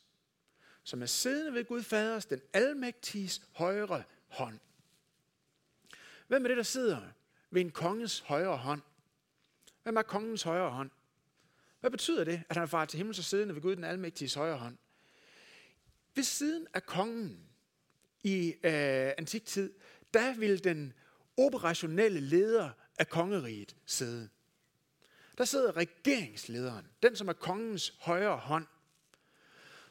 som 0.84 1.02
er 1.02 1.06
siddende 1.06 1.54
ved 1.54 1.66
Gud 1.66 1.84
Faders, 1.84 2.26
den 2.26 2.42
almægtiges 2.54 3.42
højre 3.52 4.04
hånd. 4.28 4.60
Hvem 6.28 6.44
er 6.44 6.48
det, 6.48 6.58
der 6.58 6.64
sidder 6.64 7.02
ved 7.52 7.62
en 7.62 7.72
konges 7.72 8.20
højre 8.20 8.58
hånd? 8.58 8.82
Hvem 9.84 9.96
er 9.96 10.02
kongens 10.02 10.44
højre 10.44 10.72
hånd? 10.72 10.92
Hvad 11.80 11.92
betyder 11.92 12.24
det, 12.24 12.44
at 12.50 12.56
han 12.56 12.64
er 12.64 12.68
far 12.68 12.86
til 12.86 12.98
himmels 12.98 13.20
og 13.20 13.26
siddende 13.26 13.56
ved 13.56 13.62
Gud 13.62 13.76
den 13.76 13.84
almægtiges 13.84 14.34
højre 14.34 14.58
hånd? 14.58 14.78
Ved 16.16 16.24
siden 16.24 16.68
af 16.74 16.86
kongen 16.86 17.50
i 18.24 18.48
øh, 18.48 19.12
antiktid, 19.18 19.74
der 20.14 20.34
vil 20.34 20.64
den 20.64 20.94
operationelle 21.38 22.20
leder 22.20 22.72
af 22.98 23.10
kongeriget 23.10 23.76
sidde. 23.86 24.30
Der 25.38 25.46
sidder 25.46 25.78
regeringslederen, 25.78 26.88
den 27.04 27.16
som 27.16 27.28
er 27.28 27.34
kongens 27.34 27.94
højre 28.00 28.38
hånd. 28.38 28.68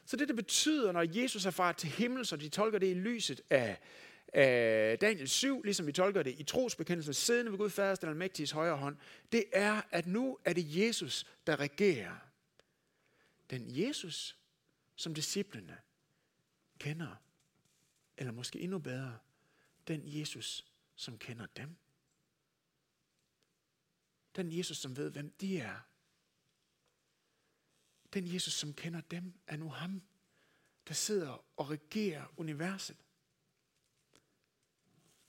Så 0.05 0.17
det, 0.17 0.27
det 0.27 0.35
betyder, 0.35 0.91
når 0.91 1.21
Jesus 1.21 1.45
er 1.45 1.51
far 1.51 1.71
til 1.71 1.89
himmel, 1.89 2.25
så 2.25 2.35
de 2.35 2.49
tolker 2.49 2.79
det 2.79 2.87
i 2.87 2.93
lyset 2.93 3.41
af, 3.49 3.79
af 4.33 4.99
Daniel 4.99 5.29
7, 5.29 5.63
ligesom 5.63 5.87
vi 5.87 5.91
tolker 5.91 6.23
det 6.23 6.35
i 6.39 6.43
trosbekendelsen, 6.43 7.13
siddende 7.13 7.51
ved 7.51 7.57
Gud 7.57 7.69
Faders, 7.69 7.99
den 7.99 8.09
almægtiges 8.09 8.51
højre 8.51 8.77
hånd, 8.77 8.97
det 9.31 9.45
er, 9.53 9.81
at 9.91 10.07
nu 10.07 10.37
er 10.45 10.53
det 10.53 10.75
Jesus, 10.77 11.25
der 11.47 11.59
regerer. 11.59 12.15
Den 13.49 13.65
Jesus, 13.67 14.37
som 14.95 15.13
disciplene 15.13 15.77
kender, 16.79 17.15
eller 18.17 18.31
måske 18.31 18.59
endnu 18.59 18.79
bedre, 18.79 19.17
den 19.87 20.01
Jesus, 20.05 20.65
som 20.95 21.17
kender 21.17 21.45
dem. 21.57 21.75
Den 24.35 24.57
Jesus, 24.57 24.77
som 24.77 24.97
ved, 24.97 25.11
hvem 25.11 25.29
de 25.29 25.59
er. 25.59 25.79
Den 28.13 28.33
Jesus, 28.33 28.53
som 28.53 28.73
kender 28.73 29.01
dem, 29.01 29.33
er 29.47 29.57
nu 29.57 29.69
ham, 29.69 30.01
der 30.87 30.93
sidder 30.93 31.45
og 31.57 31.69
regerer 31.69 32.33
universet. 32.37 32.97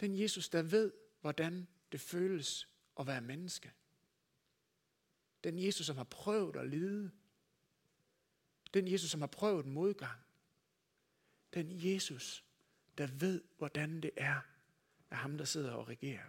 Den 0.00 0.20
Jesus, 0.20 0.48
der 0.48 0.62
ved, 0.62 0.92
hvordan 1.20 1.68
det 1.92 2.00
føles 2.00 2.68
at 3.00 3.06
være 3.06 3.20
menneske. 3.20 3.72
Den 5.44 5.58
Jesus, 5.58 5.86
som 5.86 5.96
har 5.96 6.04
prøvet 6.04 6.56
at 6.56 6.68
lide. 6.68 7.10
Den 8.74 8.92
Jesus, 8.92 9.10
som 9.10 9.20
har 9.20 9.26
prøvet 9.26 9.66
modgang. 9.66 10.20
Den 11.54 11.68
Jesus, 11.70 12.44
der 12.98 13.06
ved, 13.06 13.44
hvordan 13.58 14.00
det 14.00 14.10
er, 14.16 14.40
er 15.10 15.16
ham, 15.16 15.38
der 15.38 15.44
sidder 15.44 15.72
og 15.72 15.88
regerer. 15.88 16.28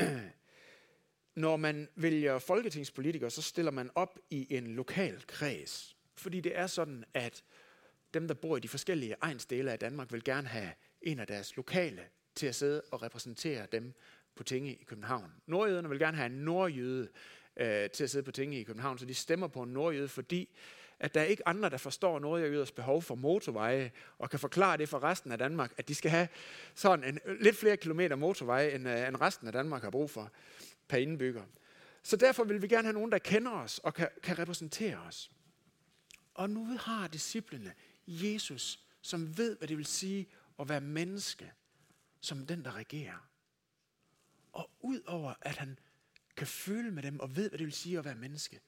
Når 1.34 1.56
man 1.56 1.88
vælger 1.94 2.38
folketingspolitikere, 2.38 3.30
så 3.30 3.42
stiller 3.42 3.70
man 3.70 3.90
op 3.94 4.18
i 4.30 4.56
en 4.56 4.66
lokal 4.66 5.24
kreds. 5.26 5.96
Fordi 6.16 6.40
det 6.40 6.58
er 6.58 6.66
sådan, 6.66 7.04
at 7.14 7.44
dem, 8.14 8.28
der 8.28 8.34
bor 8.34 8.56
i 8.56 8.60
de 8.60 8.68
forskellige 8.68 9.16
egensdele 9.22 9.72
af 9.72 9.78
Danmark, 9.78 10.12
vil 10.12 10.24
gerne 10.24 10.48
have 10.48 10.72
en 11.02 11.18
af 11.18 11.26
deres 11.26 11.56
lokale 11.56 12.02
til 12.34 12.46
at 12.46 12.54
sidde 12.54 12.82
og 12.90 13.02
repræsentere 13.02 13.66
dem 13.72 13.92
på 14.36 14.42
tinge 14.42 14.74
i 14.74 14.84
København. 14.84 15.32
Nordjyderne 15.46 15.88
vil 15.88 15.98
gerne 15.98 16.16
have 16.16 16.26
en 16.26 16.44
nordjyde 16.44 17.08
øh, 17.56 17.90
til 17.90 18.04
at 18.04 18.10
sidde 18.10 18.24
på 18.24 18.32
tinge 18.32 18.60
i 18.60 18.62
København, 18.62 18.98
så 18.98 19.06
de 19.06 19.14
stemmer 19.14 19.46
på 19.46 19.62
en 19.62 19.72
nordjyde, 19.72 20.08
fordi 20.08 20.48
at 21.00 21.14
der 21.14 21.20
er 21.20 21.24
ikke 21.24 21.48
andre, 21.48 21.70
der 21.70 21.76
forstår 21.76 22.18
nordjyders 22.18 22.72
behov 22.72 23.02
for 23.02 23.14
motorveje, 23.14 23.92
og 24.18 24.30
kan 24.30 24.38
forklare 24.38 24.76
det 24.76 24.88
for 24.88 25.02
resten 25.02 25.32
af 25.32 25.38
Danmark, 25.38 25.72
at 25.76 25.88
de 25.88 25.94
skal 25.94 26.10
have 26.10 26.28
sådan 26.74 27.04
en, 27.04 27.20
lidt 27.40 27.56
flere 27.56 27.76
kilometer 27.76 28.16
motorveje, 28.16 28.70
end, 28.70 28.88
øh, 28.88 29.08
end 29.08 29.20
resten 29.20 29.46
af 29.46 29.52
Danmark 29.52 29.82
har 29.82 29.90
brug 29.90 30.10
for 30.10 30.32
per 30.88 30.96
indbygger. 30.96 31.42
Så 32.02 32.16
derfor 32.16 32.44
vil 32.44 32.62
vi 32.62 32.68
gerne 32.68 32.84
have 32.84 32.94
nogen, 32.94 33.12
der 33.12 33.18
kender 33.18 33.50
os 33.50 33.78
og 33.78 33.94
kan, 33.94 34.08
kan 34.22 34.38
repræsentere 34.38 34.96
os. 34.96 35.30
Og 36.34 36.50
nu 36.50 36.78
har 36.78 37.08
disciplene 37.08 37.72
Jesus, 38.06 38.80
som 39.02 39.38
ved, 39.38 39.56
hvad 39.58 39.68
det 39.68 39.76
vil 39.76 39.86
sige 39.86 40.26
at 40.58 40.68
være 40.68 40.80
menneske, 40.80 41.52
som 42.20 42.46
den, 42.46 42.64
der 42.64 42.76
regerer. 42.76 43.28
Og 44.52 44.70
udover 44.80 45.34
at 45.40 45.56
han 45.56 45.78
kan 46.36 46.46
føle 46.46 46.90
med 46.90 47.02
dem 47.02 47.20
og 47.20 47.36
ved, 47.36 47.48
hvad 47.48 47.58
det 47.58 47.64
vil 47.64 47.74
sige 47.74 47.98
at 47.98 48.04
være 48.04 48.14
menneske, 48.14 48.60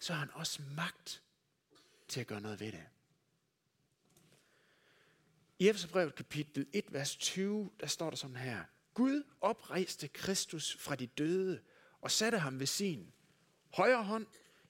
så 0.00 0.12
har 0.12 0.20
han 0.20 0.30
også 0.32 0.62
magt 0.76 1.22
til 2.10 2.20
at 2.20 2.26
gøre 2.26 2.40
noget 2.40 2.60
ved 2.60 2.72
det. 2.72 2.86
I 5.58 5.68
Efeserbrevet 5.68 6.14
kapitel 6.14 6.66
1, 6.72 6.84
vers 6.90 7.16
20, 7.16 7.70
der 7.80 7.86
står 7.86 8.10
der 8.10 8.16
sådan 8.16 8.36
her. 8.36 8.60
Gud 8.94 9.22
oprejste 9.40 10.08
Kristus 10.08 10.76
fra 10.76 10.94
de 10.94 11.06
døde 11.06 11.60
og 12.00 12.10
satte 12.10 12.38
ham 12.38 12.58
ved 12.58 12.66
sin 12.66 13.12
højre 13.74 14.04
hånd 14.04 14.26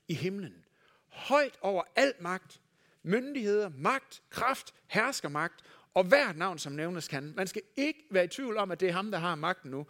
i 0.08 0.14
himlen. 0.14 0.64
Højt 1.08 1.58
over 1.60 1.82
al 1.96 2.14
magt, 2.20 2.60
myndigheder, 3.02 3.68
magt, 3.68 4.22
kraft, 4.30 4.74
herskermagt 4.86 5.64
og 5.94 6.04
hvert 6.04 6.36
navn, 6.36 6.58
som 6.58 6.72
nævnes 6.72 7.08
kan. 7.08 7.32
Man 7.36 7.46
skal 7.46 7.62
ikke 7.76 8.04
være 8.10 8.24
i 8.24 8.28
tvivl 8.28 8.56
om, 8.56 8.70
at 8.70 8.80
det 8.80 8.88
er 8.88 8.92
ham, 8.92 9.10
der 9.10 9.18
har 9.18 9.34
magten 9.34 9.70
nu. 9.70 9.86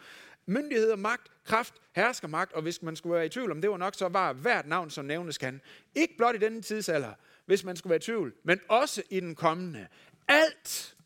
Myndigheder, 0.47 0.97
magt, 0.97 1.31
kraft, 1.45 1.75
herskermagt, 1.93 2.53
og 2.53 2.63
hvis 2.63 2.83
man 2.83 2.97
skulle 2.97 3.15
være 3.15 3.27
i 3.27 3.29
tvivl 3.29 3.51
om 3.51 3.61
det 3.61 3.71
var 3.71 3.77
nok, 3.77 3.95
så 3.95 4.09
var 4.09 4.33
hvert 4.33 4.67
navn, 4.67 4.91
som 4.91 5.05
nævnes 5.05 5.39
kan. 5.39 5.61
Ikke 5.95 6.17
blot 6.17 6.35
i 6.35 6.39
denne 6.39 6.63
tidsalder, 6.63 7.15
hvis 7.51 7.65
man 7.65 7.77
skulle 7.77 7.91
være 7.91 7.97
i 7.97 8.01
tvivl, 8.01 8.35
men 8.43 8.61
også 8.69 9.03
i 9.11 9.21
den 9.21 9.35
kommende. 9.35 9.89
Alt 10.29 10.97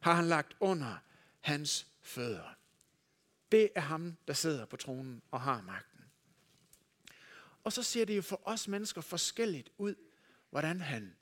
har 0.00 0.14
han 0.14 0.24
lagt 0.24 0.56
under 0.60 0.96
hans 1.40 1.86
fødder. 2.02 2.54
Det 3.52 3.70
er 3.74 3.80
ham, 3.80 4.16
der 4.28 4.34
sidder 4.34 4.64
på 4.64 4.76
tronen 4.76 5.22
og 5.30 5.40
har 5.40 5.60
magten. 5.60 6.04
Og 7.64 7.72
så 7.72 7.82
ser 7.82 8.04
det 8.04 8.16
jo 8.16 8.22
for 8.22 8.40
os 8.44 8.68
mennesker 8.68 9.00
forskelligt 9.00 9.70
ud, 9.78 9.94
hvordan 10.50 10.80
han 10.80 11.16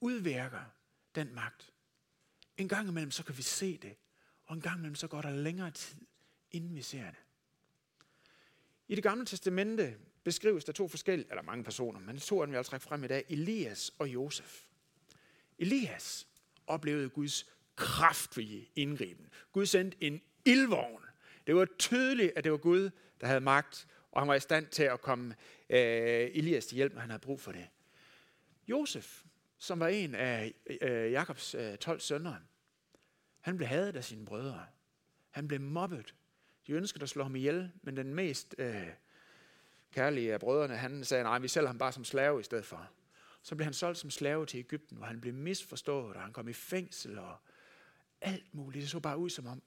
udvirker 0.00 0.64
den 1.14 1.34
magt. 1.34 1.72
En 2.56 2.68
gang 2.68 2.88
imellem, 2.88 3.10
så 3.10 3.24
kan 3.24 3.36
vi 3.36 3.42
se 3.42 3.78
det, 3.78 3.96
og 4.44 4.54
en 4.54 4.60
gang 4.60 4.78
imellem, 4.78 4.94
så 4.94 5.08
går 5.08 5.22
der 5.22 5.30
længere 5.30 5.70
tid, 5.70 6.00
inden 6.50 6.74
vi 6.74 6.82
ser 6.82 7.04
det. 7.10 7.20
I 8.88 8.94
det 8.94 9.02
gamle 9.02 9.26
testamente 9.26 9.98
beskrives 10.24 10.64
der 10.64 10.72
to 10.72 10.88
forskellige, 10.88 11.26
eller 11.30 11.42
mange 11.42 11.64
personer, 11.64 12.00
men 12.00 12.18
to 12.18 12.40
af 12.40 12.46
dem 12.46 12.56
vil 12.56 12.64
trække 12.64 12.84
frem 12.84 13.04
i 13.04 13.06
dag, 13.06 13.24
Elias 13.28 13.92
og 13.98 14.08
Josef. 14.08 14.64
Elias 15.58 16.26
oplevede 16.66 17.08
Guds 17.08 17.46
kraftige 17.76 18.68
indgriben. 18.76 19.28
Gud 19.52 19.66
sendte 19.66 19.96
en 20.00 20.20
ildvogn. 20.44 21.04
Det 21.46 21.56
var 21.56 21.66
tydeligt, 21.78 22.32
at 22.36 22.44
det 22.44 22.52
var 22.52 22.58
Gud, 22.58 22.90
der 23.20 23.26
havde 23.26 23.40
magt, 23.40 23.86
og 24.12 24.20
han 24.20 24.28
var 24.28 24.34
i 24.34 24.40
stand 24.40 24.66
til 24.66 24.82
at 24.82 25.00
komme 25.00 25.34
øh, 25.70 26.30
Elias 26.34 26.66
til 26.66 26.76
hjælp, 26.76 26.92
når 26.92 27.00
han 27.00 27.10
havde 27.10 27.20
brug 27.20 27.40
for 27.40 27.52
det. 27.52 27.68
Josef, 28.68 29.22
som 29.58 29.80
var 29.80 29.88
en 29.88 30.14
af 30.14 30.54
øh, 30.82 31.12
Jakobs 31.12 31.54
øh, 31.54 31.76
12 31.76 32.00
sønner, 32.00 32.34
han 33.40 33.56
blev 33.56 33.68
hadet 33.68 33.96
af 33.96 34.04
sine 34.04 34.24
brødre. 34.24 34.66
Han 35.30 35.48
blev 35.48 35.60
mobbet. 35.60 36.14
De 36.66 36.72
ønskede 36.72 37.02
at 37.02 37.08
slå 37.08 37.22
ham 37.22 37.36
ihjel, 37.36 37.72
men 37.82 37.96
den 37.96 38.14
mest 38.14 38.54
øh, 38.58 38.86
kærlige 39.92 40.32
af 40.32 40.40
brødrene, 40.40 40.76
han 40.76 41.04
sagde, 41.04 41.24
nej, 41.24 41.38
vi 41.38 41.48
sælger 41.48 41.66
ham 41.66 41.78
bare 41.78 41.92
som 41.92 42.04
slave 42.04 42.40
i 42.40 42.42
stedet 42.42 42.64
for. 42.64 42.90
Så 43.42 43.56
blev 43.56 43.64
han 43.64 43.74
solgt 43.74 43.98
som 43.98 44.10
slave 44.10 44.46
til 44.46 44.58
Ægypten, 44.58 44.96
hvor 44.96 45.06
han 45.06 45.20
blev 45.20 45.34
misforstået, 45.34 46.16
og 46.16 46.22
han 46.22 46.32
kom 46.32 46.48
i 46.48 46.52
fængsel 46.52 47.18
og 47.18 47.36
alt 48.20 48.54
muligt. 48.54 48.82
Det 48.82 48.90
så 48.90 49.00
bare 49.00 49.18
ud 49.18 49.30
som 49.30 49.46
om, 49.46 49.62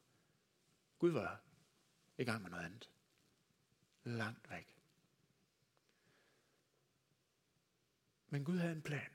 Gud 0.99 1.12
var 1.12 1.41
i 2.17 2.23
gang 2.23 2.41
med 2.41 2.49
noget 2.49 2.65
andet. 2.65 2.89
Langt 4.03 4.51
væk. 4.51 4.77
Men 8.29 8.43
Gud 8.43 8.57
havde 8.57 8.73
en 8.73 8.81
plan. 8.81 9.09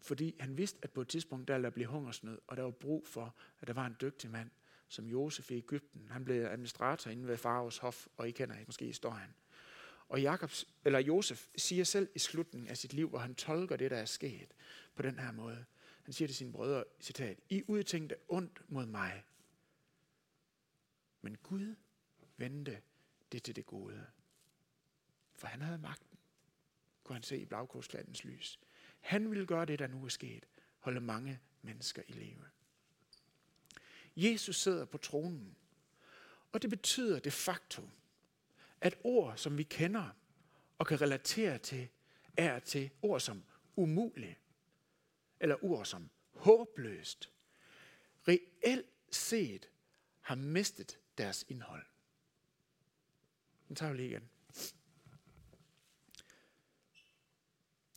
Fordi 0.00 0.36
han 0.40 0.56
vidste, 0.56 0.78
at 0.82 0.90
på 0.90 1.00
et 1.00 1.08
tidspunkt, 1.08 1.48
der 1.48 1.54
ville 1.54 1.64
der 1.64 1.70
blive 1.70 1.86
hungersnød, 1.86 2.38
og 2.46 2.56
der 2.56 2.62
var 2.62 2.70
brug 2.70 3.06
for, 3.06 3.36
at 3.60 3.68
der 3.68 3.74
var 3.74 3.86
en 3.86 3.96
dygtig 4.00 4.30
mand, 4.30 4.50
som 4.88 5.06
Josef 5.06 5.50
i 5.50 5.56
Ægypten. 5.56 6.08
Han 6.10 6.24
blev 6.24 6.44
administrator 6.44 7.10
inde 7.10 7.28
ved 7.28 7.36
faraos 7.36 7.78
hof, 7.78 8.06
og 8.16 8.28
I 8.28 8.30
kender 8.30 8.56
måske 8.66 8.84
historien. 8.84 9.34
Og 10.08 10.22
Jakobs, 10.22 10.68
eller 10.84 10.98
Josef 10.98 11.46
siger 11.56 11.84
selv 11.84 12.08
i 12.14 12.18
slutningen 12.18 12.70
af 12.70 12.76
sit 12.76 12.92
liv, 12.92 13.08
hvor 13.08 13.18
han 13.18 13.34
tolker 13.34 13.76
det, 13.76 13.90
der 13.90 13.96
er 13.96 14.04
sket 14.04 14.54
på 14.94 15.02
den 15.02 15.18
her 15.18 15.32
måde. 15.32 15.64
Han 16.02 16.12
siger 16.12 16.28
til 16.28 16.36
sine 16.36 16.52
brødre, 16.52 16.84
citat, 17.00 17.38
I 17.48 17.62
udtænkte 17.66 18.16
ondt 18.28 18.62
mod 18.68 18.86
mig, 18.86 19.24
men 21.22 21.36
Gud 21.42 21.74
vendte 22.36 22.82
det 23.32 23.42
til 23.42 23.56
det 23.56 23.66
gode. 23.66 24.06
For 25.34 25.46
han 25.46 25.62
havde 25.62 25.78
magten, 25.78 26.18
kunne 27.04 27.16
han 27.16 27.22
se 27.22 27.38
i 27.38 27.44
blagkostlandens 27.44 28.24
lys. 28.24 28.58
Han 29.00 29.30
ville 29.30 29.46
gøre 29.46 29.64
det, 29.64 29.78
der 29.78 29.86
nu 29.86 30.04
er 30.04 30.08
sket. 30.08 30.46
Holde 30.78 31.00
mange 31.00 31.40
mennesker 31.62 32.02
i 32.08 32.12
live. 32.12 32.44
Jesus 34.16 34.56
sidder 34.56 34.84
på 34.84 34.98
tronen. 34.98 35.56
Og 36.52 36.62
det 36.62 36.70
betyder 36.70 37.18
de 37.18 37.30
facto, 37.30 37.88
at 38.84 38.98
ord, 39.04 39.36
som 39.36 39.58
vi 39.58 39.62
kender 39.62 40.10
og 40.78 40.86
kan 40.86 41.00
relatere 41.00 41.58
til, 41.58 41.88
er 42.36 42.58
til 42.58 42.90
ord 43.02 43.20
som 43.20 43.44
umulig, 43.76 44.38
eller 45.40 45.64
ord 45.64 45.84
som 45.86 46.10
håbløst, 46.32 47.30
reelt 48.28 48.86
set 49.10 49.70
har 50.20 50.34
mistet 50.34 50.98
deres 51.18 51.44
indhold. 51.48 51.86
Den 53.68 53.76
tager 53.76 53.92
vi 53.92 53.98
lige 53.98 54.08
igen. 54.08 54.30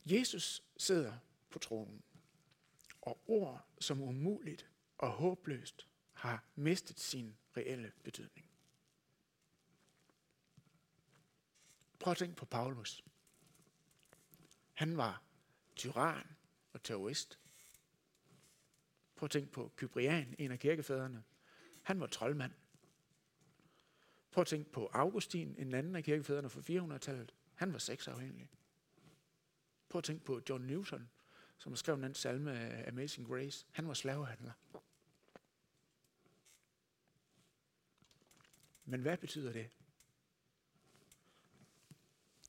Jesus 0.05 0.63
sidder 0.77 1.17
på 1.49 1.59
tronen, 1.59 2.03
og 3.01 3.23
ord 3.27 3.67
som 3.79 4.01
umuligt 4.01 4.69
og 4.97 5.11
håbløst 5.11 5.87
har 6.13 6.43
mistet 6.55 6.99
sin 6.99 7.37
reelle 7.57 7.91
betydning. 8.03 8.46
Prøv 12.07 12.11
at 12.11 12.17
tænke 12.17 12.35
på 12.35 12.45
Paulus. 12.45 13.03
Han 14.73 14.97
var 14.97 15.23
tyran 15.75 16.27
og 16.73 16.83
terrorist. 16.83 17.39
Prøv 19.15 19.27
at 19.27 19.31
tænke 19.31 19.51
på 19.51 19.71
Kyprian, 19.75 20.35
en 20.39 20.51
af 20.51 20.59
kirkefædrene. 20.59 21.23
Han 21.83 21.99
var 21.99 22.07
troldmand. 22.07 22.51
Prøv 24.31 24.41
at 24.41 24.47
tænke 24.47 24.71
på 24.71 24.89
Augustin, 24.93 25.55
en 25.57 25.73
anden 25.73 25.95
af 25.95 26.03
kirkefædrene 26.03 26.49
fra 26.49 26.59
400-tallet. 26.59 27.33
Han 27.55 27.73
var 27.73 27.79
sexafhængig. 27.79 28.49
Prøv 29.89 29.99
at 29.99 30.03
tænke 30.03 30.25
på 30.25 30.41
John 30.49 30.67
Newton, 30.67 31.09
som 31.57 31.75
skrev 31.75 32.01
den 32.01 32.15
salme 32.15 32.87
Amazing 32.87 33.27
Grace. 33.27 33.65
Han 33.71 33.87
var 33.87 33.93
slavehandler. 33.93 34.51
Men 38.85 39.01
hvad 39.01 39.17
betyder 39.17 39.51
det? 39.53 39.76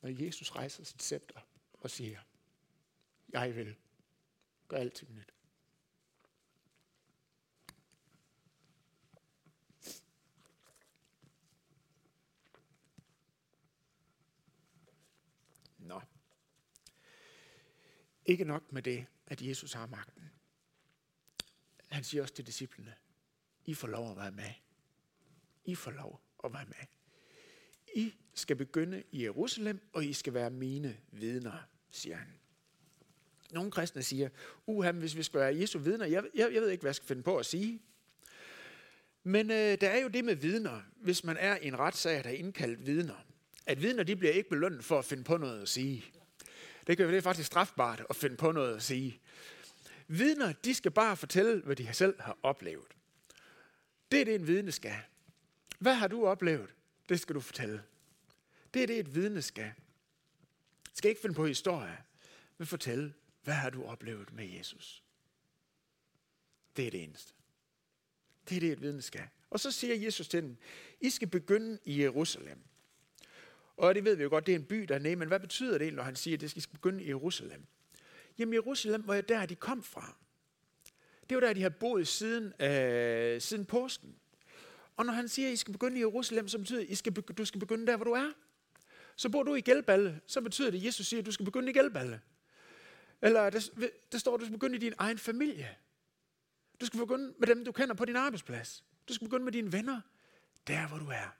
Når 0.00 0.24
Jesus 0.24 0.50
rejser 0.50 0.84
sit 0.84 1.02
scepter 1.02 1.40
og 1.72 1.90
siger, 1.90 2.20
jeg 3.28 3.56
vil 3.56 3.76
gøre 4.68 4.80
alt 4.80 4.94
til 4.94 5.12
nyt. 5.12 5.32
Nå. 15.78 16.02
ikke 18.28 18.44
nok 18.44 18.72
med 18.72 18.82
det, 18.82 19.06
at 19.26 19.42
Jesus 19.42 19.72
har 19.72 19.86
magten. 19.86 20.30
Han 21.88 22.04
siger 22.04 22.22
også 22.22 22.34
til 22.34 22.46
disciplene, 22.46 22.94
I 23.64 23.74
får 23.74 23.88
lov 23.88 24.10
at 24.10 24.16
være 24.16 24.32
med. 24.32 24.52
I 25.64 25.74
får 25.74 25.90
lov 25.90 26.20
at 26.44 26.52
være 26.52 26.66
med. 26.66 26.86
I 27.94 28.14
skal 28.38 28.56
begynde 28.56 29.02
i 29.12 29.24
Jerusalem, 29.24 29.80
og 29.92 30.04
I 30.04 30.12
skal 30.12 30.34
være 30.34 30.50
mine 30.50 30.96
vidner, 31.12 31.66
siger 31.90 32.16
han. 32.16 32.28
Nogle 33.50 33.70
kristne 33.70 34.02
siger, 34.02 34.28
uha, 34.66 34.90
hvis 34.90 35.16
vi 35.16 35.22
skal 35.22 35.40
være 35.40 35.56
Jesu 35.56 35.78
vidner, 35.78 36.06
jeg, 36.06 36.24
jeg, 36.34 36.50
jeg 36.52 36.62
ved 36.62 36.70
ikke, 36.70 36.82
hvad 36.82 36.88
jeg 36.88 36.94
skal 36.94 37.08
finde 37.08 37.22
på 37.22 37.36
at 37.36 37.46
sige. 37.46 37.82
Men 39.22 39.50
øh, 39.50 39.80
der 39.80 39.88
er 39.88 40.02
jo 40.02 40.08
det 40.08 40.24
med 40.24 40.34
vidner, 40.34 40.80
hvis 40.96 41.24
man 41.24 41.36
er 41.36 41.56
i 41.56 41.66
en 41.66 41.78
retssag, 41.78 42.24
der 42.24 42.30
er 42.30 42.34
indkaldt 42.34 42.86
vidner. 42.86 43.24
At 43.66 43.82
vidner, 43.82 44.02
de 44.02 44.16
bliver 44.16 44.32
ikke 44.32 44.48
belønnet 44.48 44.84
for 44.84 44.98
at 44.98 45.04
finde 45.04 45.24
på 45.24 45.36
noget 45.36 45.62
at 45.62 45.68
sige. 45.68 46.04
Det 46.86 46.96
kan 46.96 47.08
det 47.08 47.16
er 47.16 47.20
faktisk 47.20 47.46
strafbart 47.46 48.02
at 48.10 48.16
finde 48.16 48.36
på 48.36 48.52
noget 48.52 48.76
at 48.76 48.82
sige. 48.82 49.20
Vidner, 50.06 50.52
de 50.52 50.74
skal 50.74 50.90
bare 50.90 51.16
fortælle, 51.16 51.62
hvad 51.64 51.76
de 51.76 51.88
selv 51.92 52.20
har 52.20 52.38
oplevet. 52.42 52.86
Det 54.12 54.20
er 54.20 54.24
det, 54.24 54.34
en 54.34 54.46
vidne 54.46 54.72
skal. 54.72 54.96
Hvad 55.78 55.94
har 55.94 56.08
du 56.08 56.26
oplevet? 56.26 56.68
Det 57.08 57.20
skal 57.20 57.34
du 57.34 57.40
fortælle. 57.40 57.82
Det 58.74 58.82
er 58.82 58.86
det, 58.86 58.98
et 58.98 59.14
vidne 59.14 59.42
skal. 59.42 59.72
Skal 60.94 61.08
ikke 61.08 61.20
finde 61.20 61.34
på 61.34 61.46
historie, 61.46 61.98
men 62.58 62.66
fortælle, 62.66 63.14
hvad 63.42 63.54
har 63.54 63.70
du 63.70 63.84
oplevet 63.84 64.32
med 64.32 64.46
Jesus? 64.46 65.04
Det 66.76 66.86
er 66.86 66.90
det 66.90 67.04
eneste. 67.04 67.32
Det 68.48 68.56
er 68.56 68.60
det, 68.60 68.72
et 68.72 68.82
vidne 68.82 69.02
skal. 69.02 69.28
Og 69.50 69.60
så 69.60 69.70
siger 69.70 69.94
Jesus 69.94 70.28
til 70.28 70.42
dem, 70.42 70.56
I 71.00 71.10
skal 71.10 71.28
begynde 71.28 71.78
i 71.84 72.02
Jerusalem. 72.02 72.58
Og 73.76 73.94
det 73.94 74.04
ved 74.04 74.16
vi 74.16 74.22
jo 74.22 74.28
godt, 74.28 74.46
det 74.46 74.52
er 74.52 74.58
en 74.58 74.64
by 74.64 74.76
dernede, 74.76 75.16
men 75.16 75.28
hvad 75.28 75.40
betyder 75.40 75.78
det, 75.78 75.94
når 75.94 76.02
han 76.02 76.16
siger, 76.16 76.36
at 76.36 76.42
I 76.42 76.60
skal 76.60 76.72
begynde 76.72 77.04
i 77.04 77.08
Jerusalem? 77.08 77.66
Jamen 78.38 78.54
Jerusalem 78.54 79.06
var 79.06 79.14
jo 79.14 79.22
der, 79.28 79.46
de 79.46 79.54
kom 79.54 79.82
fra. 79.82 80.16
Det 81.28 81.34
var 81.34 81.40
der, 81.40 81.52
de 81.52 81.62
har 81.62 81.68
boet 81.68 82.08
siden, 82.08 82.62
øh, 82.62 83.40
siden 83.40 83.66
påsken. 83.66 84.16
Og 84.96 85.06
når 85.06 85.12
han 85.12 85.28
siger, 85.28 85.48
at 85.48 85.52
I 85.52 85.56
skal 85.56 85.72
begynde 85.72 85.96
i 85.96 86.00
Jerusalem, 86.00 86.48
så 86.48 86.58
betyder 86.58 86.78
det, 86.78 87.06
at 87.08 87.16
I 87.16 87.32
du 87.32 87.44
skal 87.44 87.60
begynde 87.60 87.86
der, 87.86 87.96
hvor 87.96 88.04
du 88.04 88.12
er. 88.12 88.32
Så 89.18 89.28
bor 89.28 89.42
du 89.42 89.54
i 89.54 89.60
Gælballe, 89.60 90.20
så 90.26 90.40
betyder 90.40 90.70
det, 90.70 90.78
at 90.78 90.84
Jesus 90.84 91.06
siger, 91.06 91.20
at 91.20 91.26
du 91.26 91.32
skal 91.32 91.44
begynde 91.44 91.70
i 91.70 91.72
Gælballe. 91.72 92.20
Eller 93.22 93.50
der, 93.50 93.88
der 94.12 94.18
står, 94.18 94.34
at 94.34 94.40
du 94.40 94.44
skal 94.44 94.58
begynde 94.58 94.76
i 94.76 94.78
din 94.78 94.94
egen 94.98 95.18
familie. 95.18 95.76
Du 96.80 96.86
skal 96.86 97.00
begynde 97.00 97.34
med 97.38 97.46
dem, 97.46 97.64
du 97.64 97.72
kender 97.72 97.94
på 97.94 98.04
din 98.04 98.16
arbejdsplads. 98.16 98.84
Du 99.08 99.14
skal 99.14 99.26
begynde 99.26 99.44
med 99.44 99.52
dine 99.52 99.72
venner, 99.72 100.00
der 100.66 100.88
hvor 100.88 100.98
du 100.98 101.06
er. 101.08 101.36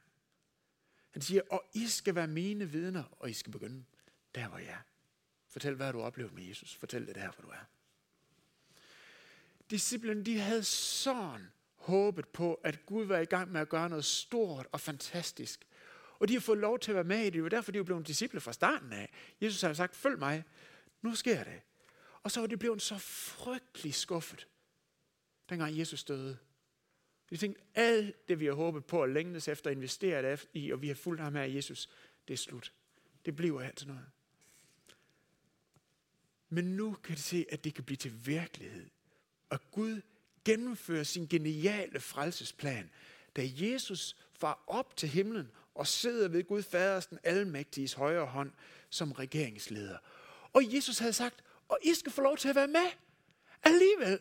Han 1.11 1.23
siger, 1.23 1.43
og 1.51 1.65
I 1.75 1.87
skal 1.87 2.15
være 2.15 2.27
mine 2.27 2.71
vidner, 2.71 3.05
og 3.19 3.31
I 3.31 3.33
skal 3.33 3.53
begynde 3.53 3.85
der, 4.35 4.49
hvor 4.49 4.59
jeg 4.59 4.69
er. 4.69 4.83
Fortæl, 5.49 5.75
hvad 5.75 5.93
du 5.93 5.99
har 5.99 6.07
oplevet 6.07 6.33
med 6.33 6.43
Jesus. 6.43 6.75
Fortæl 6.75 7.07
det 7.07 7.15
der, 7.15 7.31
hvor 7.31 7.43
du 7.43 7.49
er. 7.49 7.69
Disciplerne, 9.71 10.25
de 10.25 10.39
havde 10.39 10.65
sådan 10.65 11.51
håbet 11.75 12.29
på, 12.29 12.55
at 12.55 12.87
Gud 12.87 13.05
var 13.05 13.19
i 13.19 13.25
gang 13.25 13.53
med 13.53 13.61
at 13.61 13.69
gøre 13.69 13.89
noget 13.89 14.05
stort 14.05 14.67
og 14.73 14.81
fantastisk. 14.81 15.65
Og 16.19 16.29
de 16.29 16.33
har 16.33 16.41
fået 16.41 16.59
lov 16.59 16.79
til 16.79 16.91
at 16.91 16.95
være 16.95 17.05
med 17.05 17.21
i 17.21 17.25
det. 17.25 17.33
Det 17.33 17.43
var 17.43 17.49
derfor, 17.49 17.73
de 17.73 17.79
er 17.79 17.83
blevet 17.83 18.07
disciple 18.07 18.41
fra 18.41 18.53
starten 18.53 18.93
af. 18.93 19.13
Jesus 19.41 19.61
har 19.61 19.73
sagt, 19.73 19.97
følg 19.97 20.19
mig. 20.19 20.45
Nu 21.03 21.15
sker 21.15 21.45
det. 21.45 21.61
Og 22.23 22.31
så 22.31 22.41
var 22.41 22.47
de 22.47 22.57
blevet 22.57 22.83
så 22.83 22.99
frygtelig 22.99 23.95
skuffet, 23.95 24.47
dengang 25.49 25.79
Jesus 25.79 26.05
døde. 26.05 26.39
De 27.31 27.37
tænkte, 27.37 27.63
alt 27.75 28.29
det 28.29 28.41
vi 28.41 28.47
har 28.47 28.53
håbet 28.53 28.85
på 28.85 29.03
at 29.03 29.11
længes 29.11 29.49
efter, 29.49 29.71
investeret 29.71 30.49
i, 30.53 30.71
og 30.73 30.83
vi 30.83 30.89
har 30.89 30.95
fulgt 30.95 31.21
ham 31.21 31.35
her 31.35 31.43
i 31.43 31.57
Jesus, 31.57 31.89
det 32.29 32.35
er 32.35 32.39
slut. 32.39 32.73
Det 33.25 33.37
bliver 33.37 33.61
her 33.61 33.73
til 33.73 33.89
noget. 33.89 34.07
Men 36.49 36.65
nu 36.65 36.93
kan 36.93 37.17
de 37.17 37.23
se, 37.23 37.47
at 37.49 37.65
det 37.65 37.75
kan 37.75 37.85
blive 37.85 37.97
til 37.97 38.27
virkelighed. 38.27 38.91
Og 39.49 39.71
Gud 39.71 40.01
gennemfører 40.45 41.03
sin 41.05 41.27
geniale 41.27 42.01
frelsesplan, 42.01 42.91
da 43.37 43.49
Jesus 43.55 44.17
far 44.33 44.65
op 44.67 44.97
til 44.97 45.09
himlen 45.09 45.51
og 45.79 45.87
sidder 45.87 46.29
ved 46.29 46.45
Gud 46.45 46.63
Fadersten 46.63 47.19
almægtiges 47.23 47.93
højre 47.93 48.27
hånd 48.27 48.53
som 48.91 49.13
regeringsleder. 49.13 49.99
Og 50.53 50.75
Jesus 50.75 50.99
havde 50.99 51.13
sagt, 51.13 51.45
og 51.69 51.79
I 51.83 51.95
skal 51.95 52.13
få 52.13 52.21
lov 52.21 52.37
til 52.37 52.49
at 52.49 52.55
være 52.55 52.69
med. 52.69 52.91
Alligevel. 53.63 54.19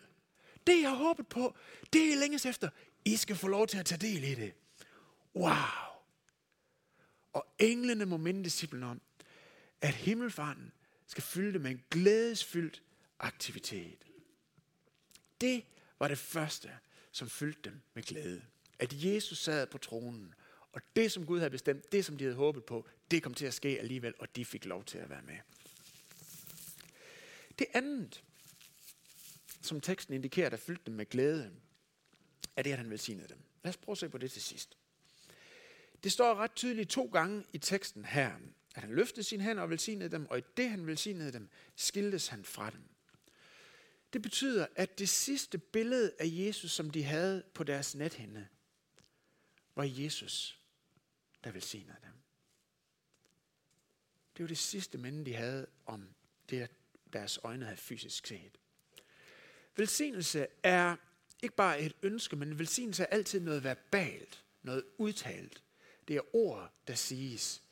Det 0.68 0.82
jeg 0.82 0.90
har 0.90 0.98
håbet 0.98 1.28
på, 1.28 1.56
det 1.94 2.14
er 2.14 2.18
længes 2.18 2.46
efter. 2.46 2.70
I 3.06 3.16
skal 3.16 3.36
få 3.36 3.48
lov 3.48 3.68
til 3.68 3.78
at 3.78 3.86
tage 3.86 4.00
del 4.00 4.24
i 4.24 4.36
det. 4.36 4.54
Wow. 5.36 5.52
Og 7.34 7.48
englene 7.60 8.06
må 8.06 8.18
minde 8.18 8.44
disciplen 8.44 8.84
om, 8.84 9.02
at 9.82 9.94
himmelfarten 9.94 10.72
skal 11.08 11.24
fylde 11.24 11.54
det 11.54 11.62
med 11.62 11.72
en 11.72 11.84
glædesfyldt 11.92 12.84
aktivitet. 13.20 14.06
Det 15.42 15.64
var 16.00 16.08
det 16.08 16.18
første, 16.18 16.70
som 17.12 17.30
fyldte 17.30 17.70
dem 17.70 17.82
med 17.94 18.04
glæde. 18.04 18.42
At 18.80 18.94
Jesus 18.94 19.38
sad 19.38 19.68
på 19.68 19.78
tronen, 19.78 20.34
og 20.78 20.84
det, 20.96 21.12
som 21.12 21.26
Gud 21.26 21.40
havde 21.40 21.50
bestemt, 21.50 21.92
det, 21.92 22.06
som 22.06 22.18
de 22.18 22.24
havde 22.24 22.36
håbet 22.36 22.66
på, 22.66 22.88
det 23.12 23.24
kom 23.24 23.34
til 23.34 23.46
at 23.46 23.54
ske 23.54 23.80
alligevel, 23.80 24.14
og 24.20 24.36
de 24.36 24.46
fik 24.46 24.66
lov 24.66 24.84
til 24.84 24.98
at 24.98 25.10
være 25.10 25.22
med. 25.22 25.38
Det 27.60 27.68
andet, 27.74 28.24
som 29.62 29.82
teksten 29.82 30.14
indikerer, 30.14 30.50
der 30.50 30.58
fyldte 30.58 30.84
dem 30.86 30.94
med 30.94 31.06
glæde, 31.06 31.52
er 32.56 32.62
det, 32.62 32.72
at 32.72 32.78
han 32.78 32.90
velsignede 32.90 33.28
dem. 33.28 33.38
Lad 33.64 33.70
os 33.70 33.78
prøve 33.78 33.94
at 33.94 33.98
se 33.98 34.10
på 34.10 34.18
det 34.18 34.32
til 34.32 34.42
sidst. 34.42 34.78
Det 36.04 36.12
står 36.12 36.36
ret 36.36 36.56
tydeligt 36.56 36.90
to 36.90 37.06
gange 37.06 37.44
i 37.54 37.58
teksten 37.58 38.06
her, 38.06 38.32
at 38.76 38.82
han 38.82 38.96
løftede 38.96 39.24
sin 39.24 39.42
hænder 39.42 39.64
og 39.64 39.70
velsignede 39.70 40.10
dem, 40.10 40.26
og 40.26 40.38
i 40.38 40.42
det 40.58 40.70
han 40.70 40.88
velsignede 40.88 41.34
dem, 41.34 41.50
skiltes 41.76 42.28
han 42.28 42.46
fra 42.46 42.70
dem. 42.70 42.84
Det 44.14 44.22
betyder, 44.22 44.68
at 44.76 45.00
det 45.00 45.10
sidste 45.10 45.58
billede 45.58 46.12
af 46.20 46.26
Jesus, 46.28 46.72
som 46.72 46.90
de 46.90 47.04
havde 47.04 47.44
på 47.54 47.64
deres 47.64 47.96
nethænde, 47.96 48.48
var 49.76 49.84
Jesus, 49.84 50.57
der 51.44 51.52
velsignede 51.52 51.98
dem. 52.04 52.14
Det 54.38 54.44
var 54.44 54.48
det 54.48 54.58
sidste 54.58 54.98
minde, 54.98 55.26
de 55.26 55.34
havde 55.34 55.68
om 55.86 56.10
det, 56.50 56.70
deres 57.14 57.40
øjne 57.44 57.66
havde 57.66 57.78
fysisk 57.78 58.28
set. 58.28 58.58
Velsignelse 59.76 60.48
er 60.64 60.96
ikke 61.44 61.56
bare 61.56 61.82
et 61.82 61.94
ønske, 62.02 62.36
men 62.36 62.60
velsignelse 62.60 63.04
er 63.04 63.08
altid 63.08 63.40
noget 63.40 63.64
verbalt, 63.64 64.46
noget 64.64 64.84
udtalt. 64.98 65.64
Det 66.08 66.16
er 66.16 66.36
ord, 66.36 66.74
der 66.88 66.96
siges. 66.96 67.64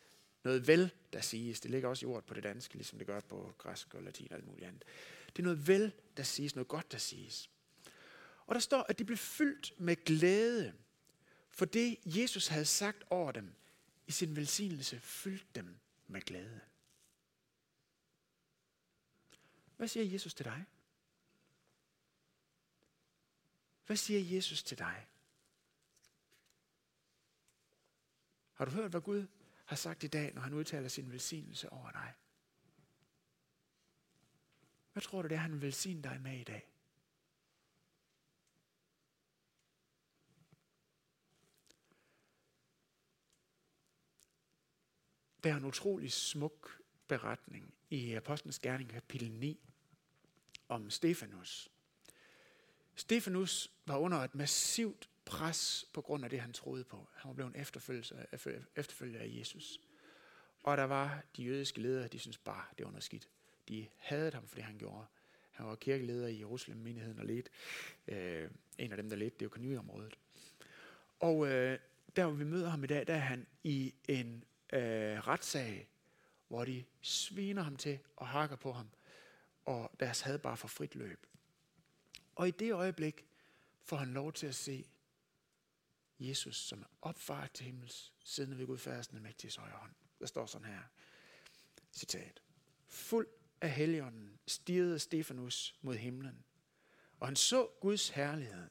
Noget 0.43 0.67
vel, 0.67 0.91
der 1.13 1.21
siges. 1.21 1.60
Det 1.60 1.71
ligger 1.71 1.89
også 1.89 2.06
i 2.06 2.10
ordet 2.10 2.25
på 2.25 2.34
det 2.34 2.43
danske, 2.43 2.75
ligesom 2.75 2.97
det 2.97 3.08
gør 3.08 3.19
på 3.19 3.56
græsk 3.58 3.93
og 3.93 4.04
latin 4.04 4.28
og 4.32 4.36
alt 4.36 4.45
muligt 4.45 4.67
andet. 4.67 4.84
Det 5.28 5.39
er 5.39 5.43
noget 5.43 5.67
vel, 5.67 5.91
der 6.17 6.23
siges, 6.23 6.56
noget 6.56 6.67
godt, 6.67 6.91
der 6.91 6.97
siges. 6.97 7.49
Og 8.47 8.56
der 8.56 8.62
står, 8.62 8.86
at 8.89 8.99
de 8.99 9.06
blev 9.06 9.17
fyldt 9.17 9.73
med 9.78 9.95
glæde, 10.06 10.73
for 11.56 11.65
det 11.65 11.98
Jesus 12.06 12.48
havde 12.48 12.65
sagt 12.65 13.04
over 13.10 13.32
dem 13.32 13.56
i 14.08 14.12
sin 14.12 14.36
velsignelse, 14.36 15.00
fyldte 15.00 15.48
dem 15.56 15.80
med 16.08 16.22
glæde. 16.22 16.62
Hvad 19.78 19.88
siger 19.88 20.06
Jesus 20.06 20.34
til 20.34 20.46
dig? 20.46 20.65
Hvad 23.86 23.98
siger 23.98 24.36
Jesus 24.36 24.63
til 24.63 24.78
dig? 24.78 25.08
Har 28.54 28.65
du 28.65 28.72
hørt, 28.72 28.91
hvad 28.91 29.02
Gud 29.02 29.28
har 29.65 29.76
sagt 29.76 30.04
i 30.04 30.08
dag, 30.08 30.34
når 30.34 30.41
han 30.41 30.54
udtaler 30.54 30.88
sin 30.88 31.12
velsignelse 31.12 31.70
over 31.70 31.91
dig? 31.91 32.13
Hvad 34.94 35.04
tror 35.04 35.22
du, 35.22 35.28
det 35.28 35.36
er, 35.36 35.39
han 35.39 35.52
vil 35.52 35.62
velsigne 35.62 36.04
dig 36.04 36.22
med 36.22 36.39
i 36.39 36.44
dag? 36.44 36.74
Der 45.45 45.51
er 45.53 45.58
en 45.58 45.65
utrolig 45.65 46.12
smuk 46.12 46.81
beretning 47.08 47.73
i 47.89 48.13
Apostlenes 48.13 48.60
Gerning 48.60 48.89
kapitel 48.89 49.31
9 49.31 49.60
om 50.69 50.89
Stefanus. 50.89 51.69
Stefanus 52.95 53.71
var 53.86 53.97
under 53.97 54.17
et 54.17 54.36
massivt 54.36 55.10
pres 55.25 55.86
på 55.93 56.01
grund 56.01 56.23
af 56.23 56.29
det, 56.29 56.39
han 56.39 56.53
troede 56.53 56.84
på. 56.84 57.08
Han 57.15 57.29
var 57.29 57.34
blevet 57.34 57.55
efterfølger, 57.55 58.25
efterfølger 58.75 59.19
af 59.19 59.27
Jesus. 59.39 59.79
Og 60.63 60.77
der 60.77 60.84
var 60.84 61.23
de 61.38 61.43
jødiske 61.43 61.81
ledere, 61.81 62.08
de 62.08 62.19
syntes 62.19 62.38
bare, 62.38 62.65
det 62.77 62.86
var 62.86 62.91
noget 62.91 63.03
skidt. 63.03 63.29
De 63.69 63.88
havde 63.97 64.31
ham 64.34 64.47
for 64.47 64.55
det, 64.55 64.63
han 64.63 64.77
gjorde. 64.77 65.05
Han 65.51 65.65
var 65.65 65.75
kirkeleder 65.75 66.27
i 66.27 66.39
Jerusalem, 66.39 66.79
menigheden 66.79 67.19
og 67.19 67.25
ledte. 67.25 67.51
Øh, 68.08 68.49
en 68.77 68.91
af 68.91 68.97
dem, 68.97 69.10
der 69.10 69.15
ledte 69.15 69.38
det 69.39 69.45
økonomiområdet. 69.45 70.15
Og 71.19 71.47
øh, 71.47 71.79
der, 72.15 72.25
hvor 72.25 72.36
vi 72.36 72.43
møder 72.43 72.69
ham 72.69 72.84
i 72.84 72.88
dag, 72.88 73.08
der 73.08 73.13
er 73.13 73.19
han 73.19 73.47
i 73.63 73.93
en 74.08 74.43
øh, 74.75 75.27
retssag, 75.27 75.89
hvor 76.47 76.65
de 76.65 76.83
sviner 77.01 77.61
ham 77.61 77.77
til 77.77 77.99
og 78.15 78.27
hakker 78.27 78.55
på 78.55 78.71
ham, 78.71 78.89
og 79.65 79.91
deres 79.99 80.21
had 80.21 80.39
bare 80.39 80.57
for 80.57 80.67
frit 80.67 80.95
løb. 80.95 81.27
Og 82.35 82.47
i 82.47 82.51
det 82.51 82.73
øjeblik 82.73 83.25
får 83.81 83.97
han 83.97 84.13
lov 84.13 84.33
til 84.33 84.47
at 84.47 84.55
se 84.55 84.85
Jesus, 86.19 86.57
som 86.57 86.81
er 86.81 86.85
opfaret 87.01 87.51
til 87.51 87.65
himmels, 87.65 88.13
siddende 88.23 88.57
ved 88.57 88.67
Gud 88.67 88.77
færdesten 88.77 89.23
mægtiges 89.23 89.55
højre 89.55 89.77
hånd. 89.77 89.91
Der 90.19 90.25
står 90.25 90.45
sådan 90.45 90.67
her, 90.67 90.81
citat. 91.91 92.41
Fuld 92.88 93.27
af 93.61 93.71
Helligånden 93.71 94.39
stirrede 94.47 94.99
Stefanus 94.99 95.75
mod 95.81 95.95
himlen, 95.95 96.45
og 97.19 97.27
han 97.27 97.35
så 97.35 97.67
Guds 97.81 98.09
herlighed, 98.09 98.69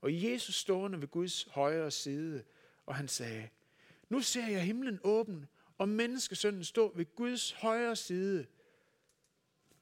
og 0.00 0.22
Jesus 0.22 0.54
stående 0.54 1.00
ved 1.00 1.08
Guds 1.08 1.48
højre 1.50 1.90
side, 1.90 2.44
og 2.86 2.94
han 2.94 3.08
sagde, 3.08 3.48
nu 4.08 4.22
ser 4.22 4.46
jeg 4.46 4.64
himlen 4.64 5.00
åben, 5.04 5.46
og 5.78 5.88
menneskesønnen 5.88 6.64
stå 6.64 6.92
ved 6.96 7.14
Guds 7.14 7.52
højre 7.52 7.96
side. 7.96 8.46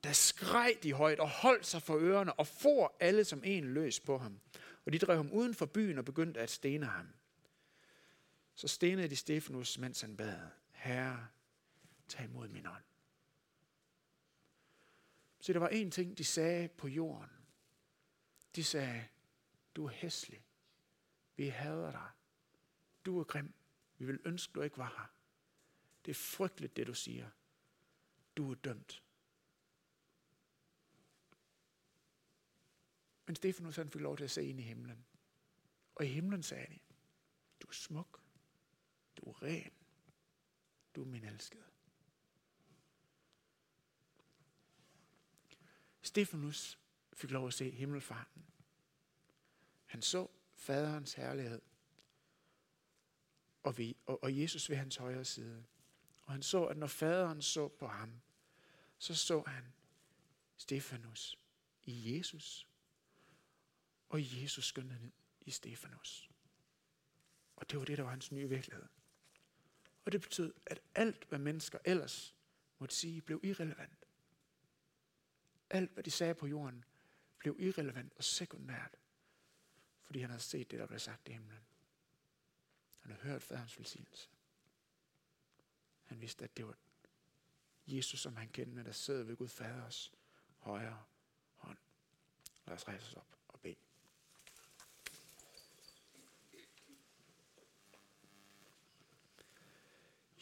Der 0.04 0.12
skreg 0.12 0.78
de 0.82 0.92
højt 0.92 1.20
og 1.20 1.28
holdt 1.30 1.66
sig 1.66 1.82
for 1.82 1.96
ørerne 1.98 2.32
og 2.32 2.46
for 2.46 2.96
alle 3.00 3.24
som 3.24 3.42
en 3.44 3.64
løs 3.64 4.00
på 4.00 4.18
ham. 4.18 4.40
Og 4.86 4.92
de 4.92 4.98
drev 4.98 5.16
ham 5.16 5.32
uden 5.32 5.54
for 5.54 5.66
byen 5.66 5.98
og 5.98 6.04
begyndte 6.04 6.40
at 6.40 6.50
stene 6.50 6.86
ham. 6.86 7.08
Så 8.54 8.68
stenede 8.68 9.08
de 9.08 9.16
Stefanus, 9.16 9.78
mens 9.78 10.00
han 10.00 10.16
bad, 10.16 10.48
Herre, 10.72 11.28
tag 12.08 12.24
imod 12.24 12.48
min 12.48 12.66
ånd. 12.66 12.84
Så 15.40 15.52
der 15.52 15.58
var 15.58 15.68
en 15.68 15.90
ting, 15.90 16.18
de 16.18 16.24
sagde 16.24 16.68
på 16.68 16.88
jorden. 16.88 17.30
De 18.56 18.64
sagde, 18.64 19.04
du 19.76 19.84
er 19.84 19.90
hæslig. 19.90 20.44
Vi 21.36 21.48
hader 21.48 21.90
dig. 21.90 22.08
Du 23.04 23.20
er 23.20 23.24
grim. 23.24 23.52
Vi 23.98 24.06
vil 24.06 24.20
ønske, 24.24 24.52
du 24.52 24.62
ikke 24.62 24.78
var 24.78 24.94
her. 24.98 25.06
Det 26.04 26.10
er 26.10 26.14
frygteligt, 26.14 26.76
det 26.76 26.86
du 26.86 26.94
siger. 26.94 27.30
Du 28.36 28.50
er 28.50 28.54
dømt. 28.54 29.02
Men 33.26 33.36
Stefanus 33.36 33.76
han 33.76 33.90
fik 33.90 34.00
lov 34.00 34.16
til 34.16 34.24
at 34.24 34.30
se 34.30 34.44
ind 34.44 34.60
i 34.60 34.62
himlen. 34.62 35.06
Og 35.94 36.04
i 36.04 36.08
himlen 36.08 36.42
sagde 36.42 36.74
de, 36.74 36.78
du 37.62 37.66
er 37.68 37.72
smuk. 37.72 38.20
Du 39.16 39.30
er 39.30 39.42
ren. 39.42 39.72
Du 40.94 41.02
er 41.02 41.06
min 41.06 41.24
elskede. 41.24 41.64
Stefanus 46.02 46.78
fik 47.12 47.30
lov 47.30 47.46
at 47.46 47.54
se 47.54 47.70
himmelfarten. 47.70 48.46
Han 49.86 50.02
så 50.02 50.28
faderens 50.54 51.14
herlighed 51.14 51.62
og, 53.66 53.78
vi, 53.78 53.96
og, 54.06 54.22
og 54.22 54.38
Jesus 54.40 54.70
ved 54.70 54.76
hans 54.76 54.96
højre 54.96 55.24
side. 55.24 55.64
Og 56.22 56.32
han 56.32 56.42
så, 56.42 56.64
at 56.64 56.76
når 56.76 56.86
faderen 56.86 57.42
så 57.42 57.68
på 57.68 57.86
ham, 57.86 58.20
så 58.98 59.14
så 59.14 59.42
han 59.46 59.64
Stefanus 60.56 61.38
i 61.84 62.16
Jesus. 62.16 62.68
Og 64.08 64.42
Jesus 64.42 64.64
skyndte 64.64 64.94
ned 64.94 65.12
i 65.40 65.50
Stefanus. 65.50 66.30
Og 67.56 67.70
det 67.70 67.78
var 67.78 67.84
det, 67.84 67.98
der 67.98 68.04
var 68.04 68.10
hans 68.10 68.32
nye 68.32 68.48
virkelighed. 68.48 68.86
Og 70.04 70.12
det 70.12 70.20
betød, 70.20 70.54
at 70.66 70.80
alt, 70.94 71.24
hvad 71.28 71.38
mennesker 71.38 71.78
ellers 71.84 72.34
måtte 72.78 72.94
sige, 72.94 73.22
blev 73.22 73.40
irrelevant. 73.42 74.06
Alt, 75.70 75.90
hvad 75.90 76.04
de 76.04 76.10
sagde 76.10 76.34
på 76.34 76.46
jorden, 76.46 76.84
blev 77.38 77.56
irrelevant 77.58 78.12
og 78.16 78.24
sekundært, 78.24 78.96
fordi 80.02 80.20
han 80.20 80.30
havde 80.30 80.42
set 80.42 80.70
det, 80.70 80.78
der 80.78 80.86
blev 80.86 80.98
sagt 80.98 81.28
i 81.28 81.32
himlen. 81.32 81.65
Han 83.06 83.16
havde 83.16 83.32
hørt 83.32 83.42
faderens 83.42 83.78
velsignelse. 83.78 84.28
Han 86.04 86.20
vidste, 86.20 86.44
at 86.44 86.56
det 86.56 86.66
var 86.66 86.78
Jesus, 87.86 88.20
som 88.20 88.36
han 88.36 88.48
kendte, 88.48 88.84
der 88.84 88.92
sidder 88.92 89.24
ved 89.24 89.36
Gud 89.36 89.48
faders 89.48 90.12
højre 90.58 91.04
hånd. 91.54 91.78
Lad 92.66 92.76
os 92.76 92.88
rejse 92.88 93.06
os 93.06 93.14
op 93.14 93.38
og 93.48 93.60
bede. 93.60 93.76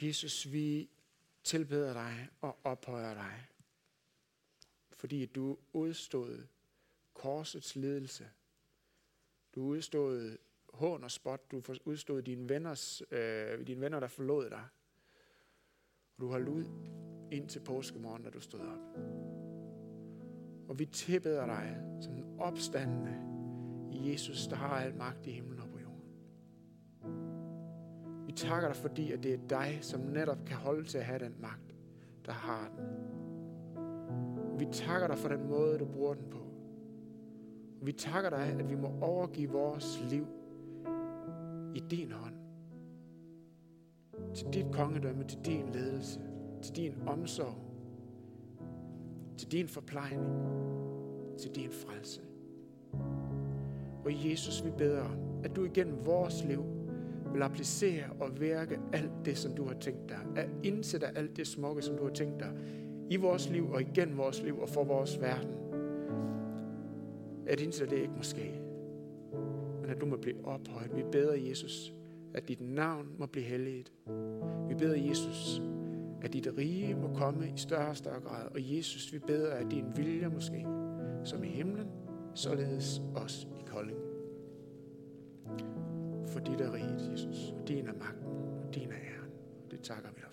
Jesus, 0.00 0.52
vi 0.52 0.90
tilbeder 1.44 1.92
dig 1.92 2.28
og 2.40 2.58
ophøjer 2.64 3.14
dig, 3.14 3.46
fordi 4.90 5.26
du 5.26 5.58
udstod 5.72 6.46
korsets 7.14 7.76
ledelse. 7.76 8.30
Du 9.54 9.62
udstod 9.62 10.38
hån 10.74 11.04
og 11.04 11.10
spot. 11.10 11.50
Du 11.50 11.62
udstod 11.84 12.22
dine, 12.22 12.48
venners, 12.48 13.02
øh, 13.10 13.66
dine 13.66 13.80
venner, 13.80 14.00
der 14.00 14.06
forlod 14.06 14.50
dig. 14.50 14.64
Og 16.16 16.20
du 16.20 16.28
holdt 16.28 16.48
ud 16.48 16.64
ind 17.32 17.48
til 17.48 17.60
påskemorgen, 17.60 18.22
da 18.22 18.30
du 18.30 18.40
stod 18.40 18.60
op. 18.60 18.98
Og 20.68 20.78
vi 20.78 20.86
tilbeder 20.86 21.46
dig 21.46 21.82
som 22.00 22.12
den 22.12 22.40
opstandende 22.40 23.34
Jesus, 23.90 24.46
der 24.46 24.56
har 24.56 24.80
al 24.80 24.94
magt 24.94 25.26
i 25.26 25.30
himlen 25.30 25.60
og 25.60 25.68
på 25.68 25.78
jorden. 25.78 26.10
Vi 28.26 28.32
takker 28.32 28.68
dig, 28.68 28.76
fordi 28.76 29.12
at 29.12 29.22
det 29.22 29.34
er 29.34 29.48
dig, 29.48 29.78
som 29.82 30.00
netop 30.00 30.44
kan 30.46 30.56
holde 30.56 30.84
til 30.84 30.98
at 30.98 31.04
have 31.04 31.18
den 31.18 31.34
magt, 31.40 31.76
der 32.26 32.32
har 32.32 32.68
den. 32.68 32.86
Vi 34.58 34.66
takker 34.72 35.06
dig 35.06 35.18
for 35.18 35.28
den 35.28 35.48
måde, 35.48 35.78
du 35.78 35.84
bruger 35.84 36.14
den 36.14 36.30
på. 36.30 36.38
Vi 37.82 37.92
takker 37.92 38.30
dig, 38.30 38.38
at 38.38 38.70
vi 38.70 38.74
må 38.74 38.88
overgive 39.00 39.50
vores 39.50 40.04
liv 40.10 40.26
i 41.74 41.82
din 41.90 42.12
hånd. 42.12 42.34
Til 44.34 44.46
dit 44.52 44.66
kongedømme, 44.72 45.24
til 45.24 45.38
din 45.44 45.68
ledelse, 45.72 46.20
til 46.62 46.76
din 46.76 46.94
omsorg, 47.06 47.54
til 49.38 49.52
din 49.52 49.68
forplejning, 49.68 50.26
til 51.38 51.50
din 51.54 51.70
frelse. 51.70 52.20
Og 54.04 54.30
Jesus, 54.30 54.64
vi 54.64 54.70
beder 54.78 55.24
at 55.44 55.56
du 55.56 55.64
igennem 55.64 56.06
vores 56.06 56.44
liv 56.44 56.64
vil 57.32 57.42
applicere 57.42 58.04
og 58.20 58.40
værke 58.40 58.78
alt 58.92 59.12
det, 59.24 59.38
som 59.38 59.52
du 59.52 59.64
har 59.64 59.74
tænkt 59.74 60.08
dig. 60.08 60.18
At 60.36 60.48
indsætte 60.62 61.18
alt 61.18 61.36
det 61.36 61.46
smukke, 61.46 61.82
som 61.82 61.96
du 61.96 62.04
har 62.04 62.12
tænkt 62.12 62.40
dig 62.40 62.52
i 63.10 63.16
vores 63.16 63.50
liv 63.50 63.70
og 63.70 63.80
igennem 63.80 64.16
vores 64.16 64.42
liv 64.42 64.58
og 64.60 64.68
for 64.68 64.84
vores 64.84 65.20
verden. 65.20 65.50
At 67.46 67.60
indsætte 67.60 67.96
det 67.96 68.02
ikke 68.02 68.14
måske, 68.16 68.60
men 69.84 69.90
at 69.94 70.00
du 70.00 70.06
må 70.06 70.16
blive 70.16 70.44
ophøjet. 70.44 70.96
Vi 70.96 71.02
beder 71.12 71.34
Jesus, 71.34 71.94
at 72.34 72.48
dit 72.48 72.60
navn 72.60 73.08
må 73.18 73.26
blive 73.26 73.44
helliget. 73.44 73.92
Vi 74.68 74.74
beder 74.74 74.96
Jesus, 74.96 75.62
at 76.22 76.32
dit 76.32 76.48
rige 76.58 76.94
må 76.94 77.14
komme 77.14 77.48
i 77.48 77.52
større 77.56 77.88
og 77.88 77.96
større 77.96 78.20
grad. 78.20 78.48
Og 78.48 78.76
Jesus, 78.76 79.12
vi 79.12 79.18
beder, 79.18 79.54
at 79.54 79.70
din 79.70 79.84
vilje 79.96 80.28
måske, 80.28 80.66
som 81.24 81.44
i 81.44 81.48
himlen, 81.48 81.86
således 82.34 83.02
også 83.14 83.46
i 83.46 83.62
Kolding. 83.66 83.98
For 86.26 86.40
dit 86.40 86.60
er 86.60 86.74
riget, 86.74 87.10
Jesus, 87.12 87.54
og 87.60 87.68
din 87.68 87.86
er 87.86 87.92
magten, 87.92 88.26
og 88.66 88.74
din 88.74 88.88
er 88.88 88.96
æren. 88.96 89.30
Det 89.70 89.80
takker 89.80 90.08
vi 90.16 90.23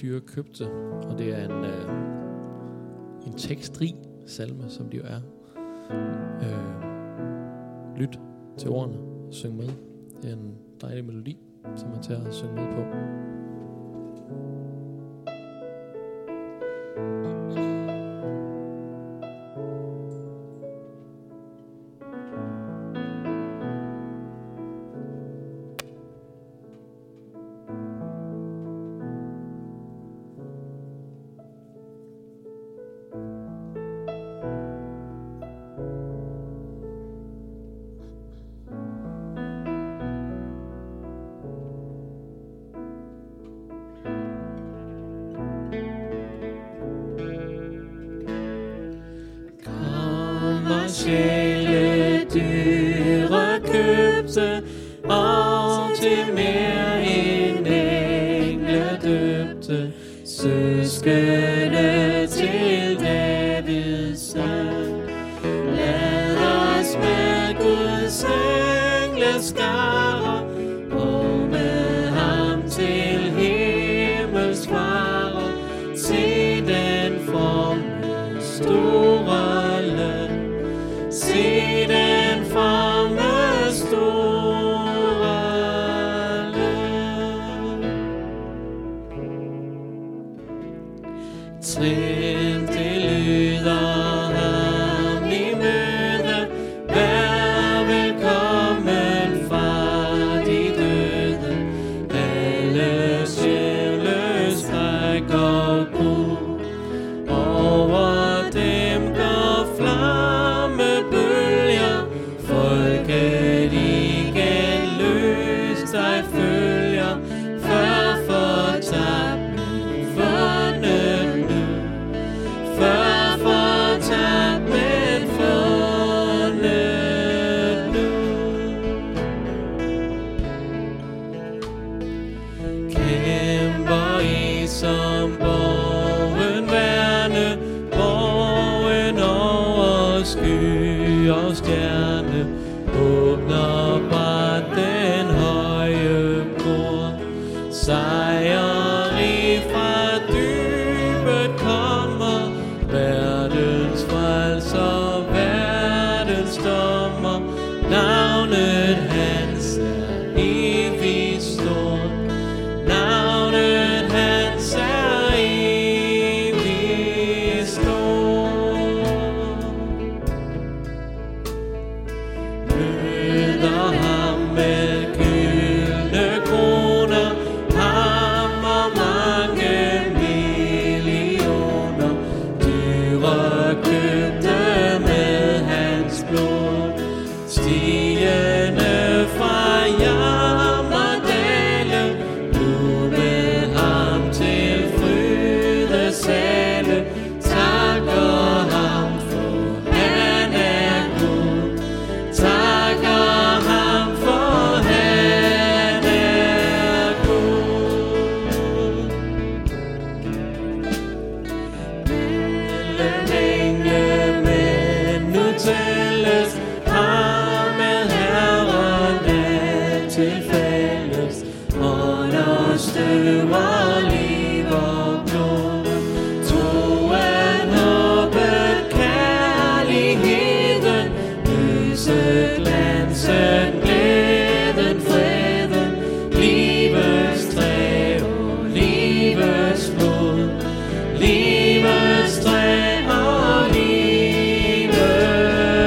dyre 0.00 0.20
købte, 0.20 0.70
og 1.02 1.18
det 1.18 1.34
er 1.38 1.44
en, 1.44 1.64
øh, 1.64 1.90
en 3.26 3.32
tekstrig 3.32 3.94
salme, 4.26 4.70
som 4.70 4.88
det 4.88 4.98
jo 4.98 5.02
er. 5.04 5.20
Øh, 6.42 6.86
lyt 8.00 8.20
til 8.58 8.70
ordene, 8.70 8.98
syng 9.30 9.56
med. 9.56 9.68
Det 10.22 10.30
er 10.30 10.34
en 10.36 10.54
dejlig 10.80 11.04
melodi, 11.04 11.38
som 11.76 11.90
man 11.90 12.02
tager 12.02 12.26
at 12.26 12.34
synge 12.34 12.54
med 12.54 12.74
på. 12.74 12.82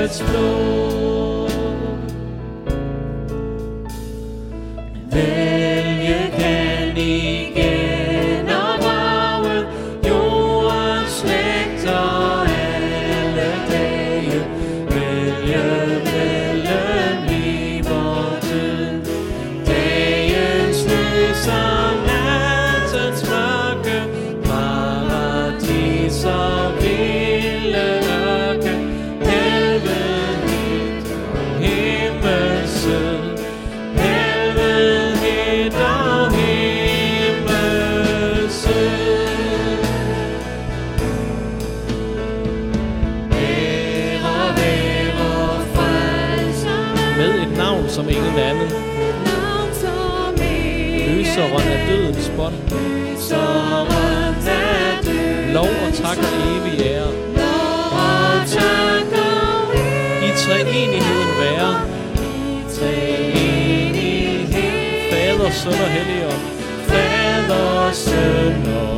its 0.09 0.21
flow. 0.21 0.68
bånd. 52.39 52.55
Lov 55.53 55.73
og 55.85 55.93
tak 55.93 56.17
og 56.17 56.33
evig 56.49 56.75
ære. 56.85 57.11
I 60.27 60.29
treenigheden 60.41 61.31
være. 61.39 61.71
Fader, 65.11 65.51
Søn 65.51 65.73
og 65.85 65.89
Helligånd. 65.95 66.43
Fader, 66.87 67.91
Søn 67.93 68.67
og 68.81 68.88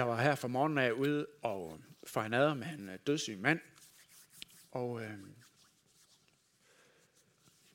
Jeg 0.00 0.08
var 0.08 0.22
her 0.22 0.34
fra 0.34 0.48
morgenen 0.48 0.78
af 0.78 0.92
ude 0.92 1.26
og 1.42 1.80
fornader 2.04 2.54
med 2.54 2.66
en 2.66 2.88
øh, 2.88 2.98
dødssyg 3.06 3.38
mand, 3.38 3.60
og 4.70 5.02
øh, 5.02 5.18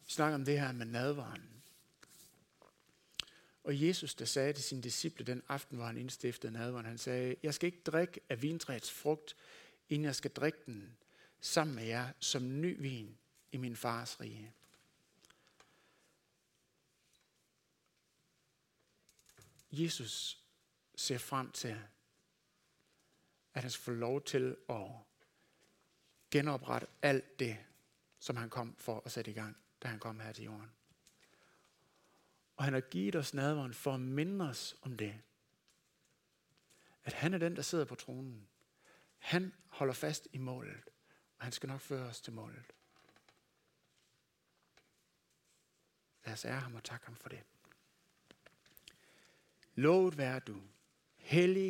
snak 0.07 0.33
om 0.33 0.45
det 0.45 0.59
her 0.59 0.71
med 0.71 0.85
nadvaren. 0.85 1.63
Og 3.63 3.81
Jesus, 3.81 4.15
der 4.15 4.25
sagde 4.25 4.53
til 4.53 4.63
sine 4.63 4.81
disciple 4.81 5.25
den 5.25 5.43
aften, 5.47 5.77
hvor 5.77 5.85
han 5.85 5.97
indstiftede 5.97 6.53
nadvaren, 6.53 6.85
han 6.85 6.97
sagde, 6.97 7.35
jeg 7.43 7.53
skal 7.53 7.67
ikke 7.67 7.81
drikke 7.85 8.19
af 8.29 8.41
vintræets 8.41 8.91
frugt, 8.91 9.35
inden 9.89 10.05
jeg 10.05 10.15
skal 10.15 10.31
drikke 10.31 10.59
den 10.65 10.97
sammen 11.41 11.75
med 11.75 11.83
jer 11.83 12.09
som 12.19 12.61
ny 12.61 12.81
vin 12.81 13.17
i 13.51 13.57
min 13.57 13.75
fars 13.75 14.21
rige. 14.21 14.53
Jesus 19.71 20.39
ser 20.95 21.17
frem 21.17 21.51
til, 21.51 21.77
at 23.55 23.61
han 23.61 23.71
skal 23.71 23.83
få 23.83 23.91
lov 23.91 24.21
til 24.21 24.57
at 24.69 24.87
genoprette 26.31 26.87
alt 27.01 27.39
det, 27.39 27.65
som 28.19 28.35
han 28.35 28.49
kom 28.49 28.75
for 28.77 29.01
at 29.05 29.11
sætte 29.11 29.31
i 29.31 29.33
gang, 29.33 29.57
da 29.83 29.87
han 29.87 29.99
kom 29.99 30.19
her 30.19 30.31
til 30.31 30.43
jorden. 30.43 30.71
Og 32.55 32.63
han 32.63 32.73
har 32.73 32.81
givet 32.81 33.15
os 33.15 33.33
nadveren 33.33 33.73
for 33.73 33.93
at 33.93 33.99
minde 33.99 34.49
os 34.49 34.75
om 34.81 34.97
det. 34.97 35.21
At 37.03 37.13
han 37.13 37.33
er 37.33 37.37
den, 37.37 37.55
der 37.55 37.61
sidder 37.61 37.85
på 37.85 37.95
tronen. 37.95 38.47
Han 39.17 39.53
holder 39.67 39.93
fast 39.93 40.27
i 40.33 40.37
målet, 40.37 40.89
og 41.37 41.45
han 41.45 41.51
skal 41.51 41.69
nok 41.69 41.81
føre 41.81 42.07
os 42.07 42.21
til 42.21 42.33
målet. 42.33 42.63
Lad 46.25 46.33
os 46.33 46.45
ære 46.45 46.59
ham 46.59 46.75
og 46.75 46.83
takke 46.83 47.05
ham 47.05 47.15
for 47.15 47.29
det. 47.29 47.43
Lovet 49.75 50.17
være 50.17 50.39
du, 50.39 50.61
hellig 51.15 51.63